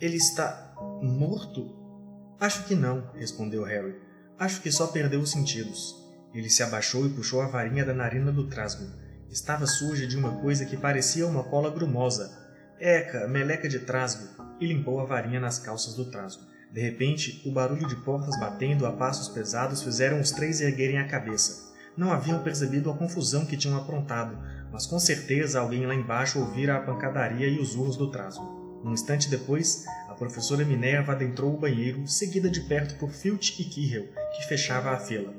Ele 0.00 0.16
está 0.16 0.74
morto? 1.02 1.74
Acho 2.38 2.64
que 2.64 2.74
não, 2.74 3.10
respondeu 3.14 3.64
Harry. 3.64 3.94
Acho 4.38 4.60
que 4.60 4.70
só 4.70 4.88
perdeu 4.88 5.20
os 5.20 5.30
sentidos. 5.30 5.94
Ele 6.34 6.50
se 6.50 6.62
abaixou 6.62 7.06
e 7.06 7.10
puxou 7.10 7.40
a 7.40 7.46
varinha 7.46 7.84
da 7.84 7.94
narina 7.94 8.30
do 8.30 8.48
trasgo. 8.48 8.84
Estava 9.30 9.66
suja 9.66 10.06
de 10.06 10.16
uma 10.16 10.40
coisa 10.40 10.66
que 10.66 10.76
parecia 10.76 11.26
uma 11.26 11.44
cola 11.44 11.70
grumosa. 11.70 12.30
Eca, 12.78 13.26
meleca 13.26 13.68
de 13.68 13.78
trasgo! 13.78 14.28
E 14.60 14.66
limpou 14.66 15.00
a 15.00 15.04
varinha 15.04 15.40
nas 15.40 15.58
calças 15.58 15.94
do 15.94 16.10
trasgo. 16.10 16.42
De 16.72 16.80
repente, 16.80 17.42
o 17.46 17.52
barulho 17.52 17.86
de 17.86 17.96
portas 17.96 18.38
batendo 18.38 18.86
a 18.86 18.92
passos 18.92 19.28
pesados 19.28 19.82
fizeram 19.82 20.20
os 20.20 20.30
três 20.30 20.60
erguerem 20.60 20.98
a 20.98 21.08
cabeça. 21.08 21.71
Não 21.96 22.10
haviam 22.10 22.42
percebido 22.42 22.90
a 22.90 22.96
confusão 22.96 23.44
que 23.44 23.56
tinham 23.56 23.76
aprontado, 23.76 24.38
mas 24.72 24.86
com 24.86 24.98
certeza 24.98 25.60
alguém 25.60 25.86
lá 25.86 25.94
embaixo 25.94 26.38
ouvira 26.38 26.76
a 26.76 26.80
pancadaria 26.80 27.46
e 27.46 27.58
os 27.58 27.74
urros 27.74 27.96
do 27.96 28.10
trasgo. 28.10 28.80
Um 28.84 28.92
instante 28.92 29.30
depois, 29.30 29.84
a 30.08 30.14
professora 30.14 30.64
Minerva 30.64 31.12
adentrou 31.12 31.54
o 31.54 31.58
banheiro, 31.58 32.06
seguida 32.06 32.50
de 32.50 32.60
perto 32.62 32.96
por 32.98 33.10
Filch 33.10 33.60
e 33.60 33.64
Kirill, 33.64 34.08
que 34.36 34.48
fechava 34.48 34.90
a 34.90 34.98
fila. 34.98 35.32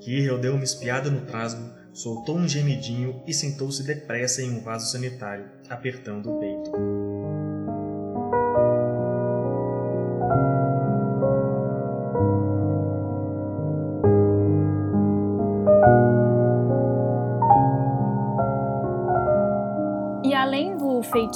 Kirill 0.00 0.38
deu 0.38 0.54
uma 0.54 0.64
espiada 0.64 1.10
no 1.10 1.24
trasgo, 1.26 1.70
soltou 1.92 2.36
um 2.36 2.48
gemidinho 2.48 3.22
e 3.26 3.32
sentou-se 3.32 3.82
depressa 3.82 4.42
em 4.42 4.50
um 4.50 4.60
vaso 4.60 4.90
sanitário, 4.90 5.48
apertando 5.68 6.30
o 6.30 6.38
peito. 6.40 7.09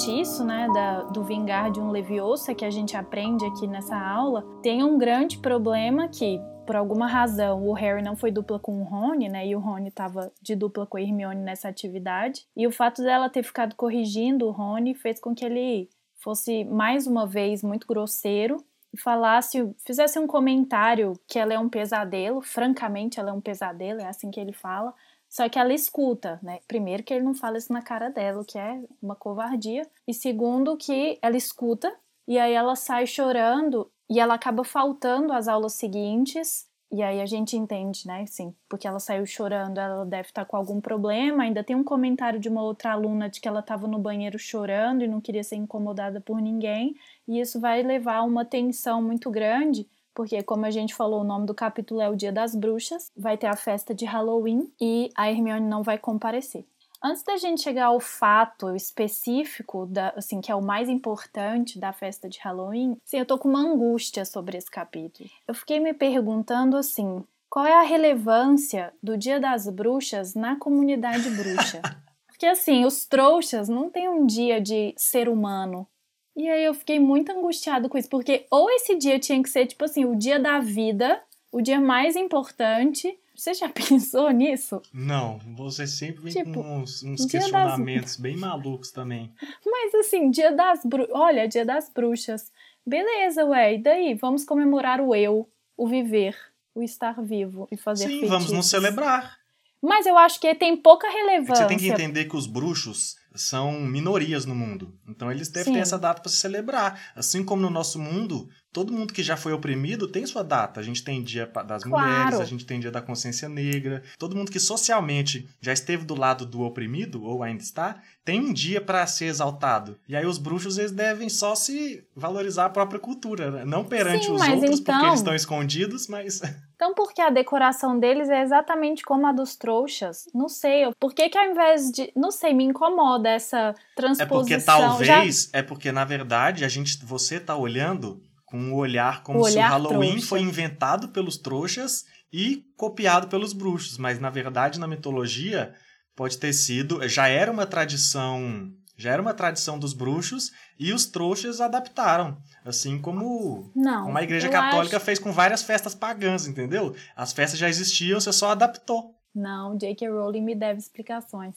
Feitiço, 0.05 0.45
né, 0.45 0.67
da, 0.71 1.01
do 1.03 1.23
vingar 1.23 1.71
de 1.71 1.79
um 1.79 1.89
Leviosa 1.89 2.53
que 2.53 2.63
a 2.63 2.69
gente 2.69 2.95
aprende 2.95 3.43
aqui 3.43 3.65
nessa 3.65 3.97
aula, 3.97 4.45
tem 4.61 4.83
um 4.83 4.99
grande 4.99 5.39
problema 5.39 6.07
que, 6.07 6.39
por 6.65 6.75
alguma 6.75 7.07
razão, 7.07 7.67
o 7.67 7.73
Harry 7.73 8.03
não 8.03 8.15
foi 8.15 8.29
dupla 8.29 8.59
com 8.59 8.81
o 8.81 8.83
Rony, 8.83 9.27
né, 9.27 9.47
e 9.47 9.55
o 9.55 9.59
Rony 9.59 9.89
estava 9.89 10.31
de 10.39 10.55
dupla 10.55 10.85
com 10.85 10.97
a 10.97 11.01
Hermione 11.01 11.41
nessa 11.41 11.69
atividade, 11.69 12.45
e 12.55 12.67
o 12.67 12.71
fato 12.71 13.01
dela 13.01 13.29
ter 13.29 13.41
ficado 13.41 13.75
corrigindo 13.75 14.45
o 14.45 14.51
Rony 14.51 14.93
fez 14.93 15.19
com 15.19 15.33
que 15.33 15.43
ele 15.43 15.89
fosse 16.17 16.63
mais 16.65 17.07
uma 17.07 17.25
vez 17.25 17.63
muito 17.63 17.87
grosseiro 17.87 18.57
e 18.93 18.99
falasse, 18.99 19.73
fizesse 19.85 20.19
um 20.19 20.27
comentário 20.27 21.13
que 21.27 21.39
ela 21.39 21.53
é 21.53 21.59
um 21.59 21.67
pesadelo, 21.67 22.41
francamente 22.41 23.19
ela 23.19 23.31
é 23.31 23.33
um 23.33 23.41
pesadelo, 23.41 24.01
é 24.01 24.07
assim 24.07 24.29
que 24.29 24.39
ele 24.39 24.53
fala, 24.53 24.93
só 25.35 25.49
que 25.49 25.59
ela 25.59 25.73
escuta, 25.73 26.39
né? 26.41 26.61
Primeiro 26.65 27.03
que 27.03 27.13
ele 27.13 27.25
não 27.25 27.33
fala 27.33 27.57
isso 27.57 27.73
na 27.73 27.81
cara 27.81 28.09
dela, 28.09 28.45
que 28.45 28.57
é 28.57 28.81
uma 29.03 29.17
covardia. 29.17 29.85
E 30.07 30.13
segundo 30.13 30.77
que 30.77 31.19
ela 31.21 31.35
escuta 31.35 31.93
e 32.25 32.39
aí 32.39 32.53
ela 32.53 32.73
sai 32.77 33.05
chorando 33.05 33.91
e 34.09 34.17
ela 34.17 34.35
acaba 34.35 34.63
faltando 34.63 35.33
às 35.33 35.49
aulas 35.49 35.73
seguintes. 35.73 36.69
E 36.89 37.03
aí 37.03 37.19
a 37.19 37.25
gente 37.25 37.57
entende, 37.57 38.07
né? 38.07 38.25
Sim, 38.27 38.55
porque 38.69 38.87
ela 38.87 38.97
saiu 38.97 39.25
chorando, 39.25 39.77
ela 39.77 40.05
deve 40.05 40.29
estar 40.29 40.45
com 40.45 40.55
algum 40.55 40.79
problema. 40.79 41.43
Ainda 41.43 41.65
tem 41.65 41.75
um 41.75 41.83
comentário 41.83 42.39
de 42.39 42.47
uma 42.47 42.63
outra 42.63 42.93
aluna 42.93 43.29
de 43.29 43.41
que 43.41 43.47
ela 43.49 43.59
estava 43.59 43.89
no 43.89 43.99
banheiro 43.99 44.39
chorando 44.39 45.03
e 45.03 45.07
não 45.07 45.19
queria 45.19 45.43
ser 45.43 45.57
incomodada 45.57 46.21
por 46.21 46.39
ninguém. 46.39 46.95
E 47.27 47.41
isso 47.41 47.59
vai 47.59 47.83
levar 47.83 48.19
a 48.19 48.23
uma 48.23 48.45
tensão 48.45 49.01
muito 49.01 49.29
grande 49.29 49.85
porque, 50.15 50.41
como 50.41 50.65
a 50.65 50.71
gente 50.71 50.95
falou, 50.95 51.21
o 51.21 51.25
nome 51.25 51.45
do 51.45 51.53
capítulo 51.53 52.01
é 52.01 52.09
o 52.09 52.15
Dia 52.15 52.31
das 52.31 52.55
Bruxas, 52.55 53.11
vai 53.15 53.37
ter 53.37 53.47
a 53.47 53.55
festa 53.55 53.93
de 53.93 54.05
Halloween 54.05 54.71
e 54.79 55.11
a 55.15 55.29
Hermione 55.29 55.67
não 55.67 55.83
vai 55.83 55.97
comparecer. 55.97 56.65
Antes 57.03 57.21
da 57.21 57.37
gente 57.37 57.61
chegar 57.61 57.87
ao 57.87 57.99
fato 57.99 58.73
específico, 58.75 59.85
da, 59.85 60.09
assim, 60.15 60.39
que 60.41 60.51
é 60.51 60.55
o 60.55 60.61
mais 60.61 60.89
importante 60.89 61.77
da 61.77 61.91
festa 61.91 62.29
de 62.29 62.39
Halloween, 62.39 62.97
sim, 63.03 63.19
eu 63.19 63.25
tô 63.25 63.37
com 63.37 63.49
uma 63.49 63.59
angústia 63.59 64.23
sobre 64.25 64.57
esse 64.57 64.71
capítulo. 64.71 65.29
Eu 65.47 65.53
fiquei 65.53 65.79
me 65.79 65.93
perguntando 65.93 66.77
assim, 66.77 67.23
qual 67.49 67.65
é 67.65 67.73
a 67.73 67.83
relevância 67.83 68.93
do 69.03 69.17
Dia 69.17 69.39
das 69.39 69.69
Bruxas 69.69 70.33
na 70.33 70.55
comunidade 70.55 71.29
bruxa? 71.29 71.81
Porque 72.27 72.45
assim, 72.45 72.85
os 72.85 73.05
trouxas 73.05 73.69
não 73.69 73.89
têm 73.89 74.09
um 74.09 74.25
dia 74.25 74.59
de 74.59 74.93
ser 74.97 75.29
humano, 75.29 75.87
e 76.35 76.49
aí 76.49 76.65
eu 76.65 76.73
fiquei 76.73 76.99
muito 76.99 77.31
angustiado 77.31 77.87
com 77.87 77.97
isso, 77.97 78.09
porque 78.09 78.45
ou 78.51 78.69
esse 78.69 78.95
dia 78.97 79.17
tinha 79.17 79.41
que 79.41 79.49
ser, 79.49 79.65
tipo 79.65 79.85
assim, 79.85 80.03
o 80.03 80.15
dia 80.15 80.37
da 80.37 80.59
vida, 80.59 81.21
o 81.51 81.61
dia 81.61 81.79
mais 81.79 82.15
importante. 82.15 83.17
Você 83.33 83.53
já 83.53 83.67
pensou 83.69 84.29
nisso? 84.31 84.81
Não, 84.93 85.39
você 85.55 85.87
sempre 85.87 86.23
vem 86.23 86.33
tipo, 86.33 86.53
com 86.53 86.79
uns, 86.79 87.03
uns 87.03 87.25
questionamentos 87.25 88.13
das... 88.13 88.19
bem 88.21 88.35
malucos 88.35 88.91
também. 88.91 89.31
Mas 89.65 89.95
assim, 89.95 90.29
dia 90.29 90.51
das 90.51 90.83
bruxas. 90.83 91.15
Olha, 91.15 91.47
dia 91.47 91.65
das 91.65 91.89
bruxas. 91.89 92.51
Beleza, 92.85 93.45
ué, 93.45 93.75
e 93.75 93.77
daí? 93.77 94.13
Vamos 94.13 94.43
comemorar 94.43 95.01
o 95.01 95.15
eu, 95.15 95.49
o 95.75 95.87
viver, 95.87 96.37
o 96.73 96.83
estar 96.83 97.21
vivo 97.21 97.67
e 97.71 97.77
fazer 97.77 98.07
Sim, 98.07 98.25
vamos 98.27 98.51
nos 98.51 98.69
celebrar. 98.69 99.37
Mas 99.81 100.05
eu 100.05 100.17
acho 100.17 100.39
que 100.39 100.53
tem 100.55 100.75
pouca 100.75 101.09
relevância. 101.09 101.63
É 101.63 101.67
você 101.67 101.67
tem 101.67 101.77
que 101.77 101.89
entender 101.89 102.25
que 102.25 102.35
os 102.35 102.47
bruxos 102.47 103.17
são 103.35 103.79
minorias 103.81 104.45
no 104.45 104.55
mundo. 104.55 104.97
Então 105.07 105.31
eles 105.31 105.49
devem 105.49 105.65
Sim. 105.65 105.73
ter 105.73 105.79
essa 105.79 105.97
data 105.99 106.21
para 106.21 106.31
se 106.31 106.37
celebrar. 106.37 107.11
Assim 107.15 107.43
como 107.43 107.61
no 107.61 107.69
nosso 107.69 107.99
mundo, 107.99 108.49
todo 108.75 108.91
mundo 108.91 109.13
que 109.13 109.23
já 109.23 109.37
foi 109.37 109.53
oprimido 109.53 110.05
tem 110.05 110.25
sua 110.25 110.43
data. 110.43 110.81
A 110.81 110.83
gente 110.83 111.01
tem 111.01 111.23
dia 111.23 111.49
das 111.65 111.85
claro. 111.85 112.11
mulheres, 112.11 112.41
a 112.41 112.43
gente 112.43 112.65
tem 112.65 112.77
dia 112.77 112.91
da 112.91 113.01
consciência 113.01 113.47
negra. 113.47 114.03
Todo 114.19 114.35
mundo 114.35 114.51
que 114.51 114.59
socialmente 114.59 115.47
já 115.61 115.71
esteve 115.71 116.03
do 116.03 116.13
lado 116.13 116.45
do 116.45 116.61
oprimido, 116.61 117.23
ou 117.23 117.41
ainda 117.41 117.63
está, 117.63 118.01
tem 118.25 118.41
um 118.41 118.51
dia 118.51 118.81
para 118.81 119.07
ser 119.07 119.27
exaltado. 119.27 119.97
E 120.09 120.15
aí 120.15 120.25
os 120.25 120.37
bruxos 120.37 120.77
eles 120.77 120.91
devem 120.91 121.29
só 121.29 121.55
se 121.55 122.03
valorizar 122.13 122.65
a 122.65 122.69
própria 122.69 122.99
cultura, 122.99 123.49
né? 123.49 123.63
não 123.63 123.85
perante 123.85 124.25
Sim, 124.25 124.33
os 124.33 124.41
outros, 124.45 124.79
então... 124.81 124.93
porque 124.93 125.07
eles 125.07 125.19
estão 125.19 125.33
escondidos, 125.33 126.07
mas. 126.07 126.41
Então, 126.75 126.93
porque 126.93 127.21
a 127.21 127.29
decoração 127.29 127.97
deles 127.97 128.27
é 128.27 128.43
exatamente 128.43 129.01
como 129.01 129.25
a 129.25 129.31
dos 129.31 129.55
trouxas? 129.55 130.27
Não 130.33 130.49
sei. 130.49 130.91
Por 130.99 131.13
que, 131.13 131.29
que 131.29 131.37
ao 131.37 131.45
invés 131.45 131.89
de. 131.89 132.11
Não 132.13 132.31
sei, 132.31 132.53
me 132.53 132.65
incomoda 132.65 133.29
essa 133.29 133.73
transposição. 133.95 134.25
É 134.25 134.41
porque 134.41 134.57
talvez. 134.57 135.49
Já... 135.53 135.59
É 135.59 135.63
porque, 135.63 135.89
na 135.93 136.03
verdade, 136.03 136.65
a 136.65 136.67
gente, 136.67 136.99
você 137.05 137.39
tá 137.39 137.55
olhando 137.55 138.21
com 138.45 138.57
um 138.57 138.73
olhar 138.73 139.23
como 139.23 139.39
o 139.39 139.45
se 139.45 139.53
olhar 139.53 139.69
o 139.69 139.73
Halloween 139.73 140.11
trouxa. 140.11 140.27
foi 140.27 140.41
inventado 140.41 141.09
pelos 141.09 141.37
trouxas 141.37 142.05
e 142.31 142.63
copiado 142.77 143.27
pelos 143.27 143.53
bruxos. 143.53 143.97
Mas, 143.97 144.19
na 144.19 144.29
verdade, 144.29 144.79
na 144.79 144.87
mitologia, 144.87 145.73
pode 146.15 146.37
ter 146.37 146.53
sido. 146.53 147.07
Já 147.07 147.27
era 147.27 147.51
uma 147.51 147.65
tradição. 147.65 148.71
Já 148.97 149.11
era 149.11 149.21
uma 149.21 149.33
tradição 149.33 149.77
dos 149.77 149.93
bruxos 149.93 150.51
e 150.79 150.93
os 150.93 151.05
trouxas 151.05 151.59
adaptaram. 151.59 152.37
Assim 152.63 152.97
como 152.97 153.69
Não, 153.75 154.07
uma 154.07 154.23
igreja 154.23 154.47
católica 154.47 154.95
acho... 154.95 155.05
fez 155.05 155.19
com 155.19 155.33
várias 155.33 155.61
festas 155.63 155.93
pagãs, 155.93 156.47
entendeu? 156.47 156.95
As 157.13 157.33
festas 157.33 157.59
já 157.59 157.67
existiam, 157.67 158.21
você 158.21 158.31
só 158.31 158.51
adaptou. 158.51 159.13
Não, 159.33 159.75
J.K. 159.77 160.07
Rowling 160.09 160.41
me 160.41 160.55
deve 160.55 160.79
explicações. 160.79 161.55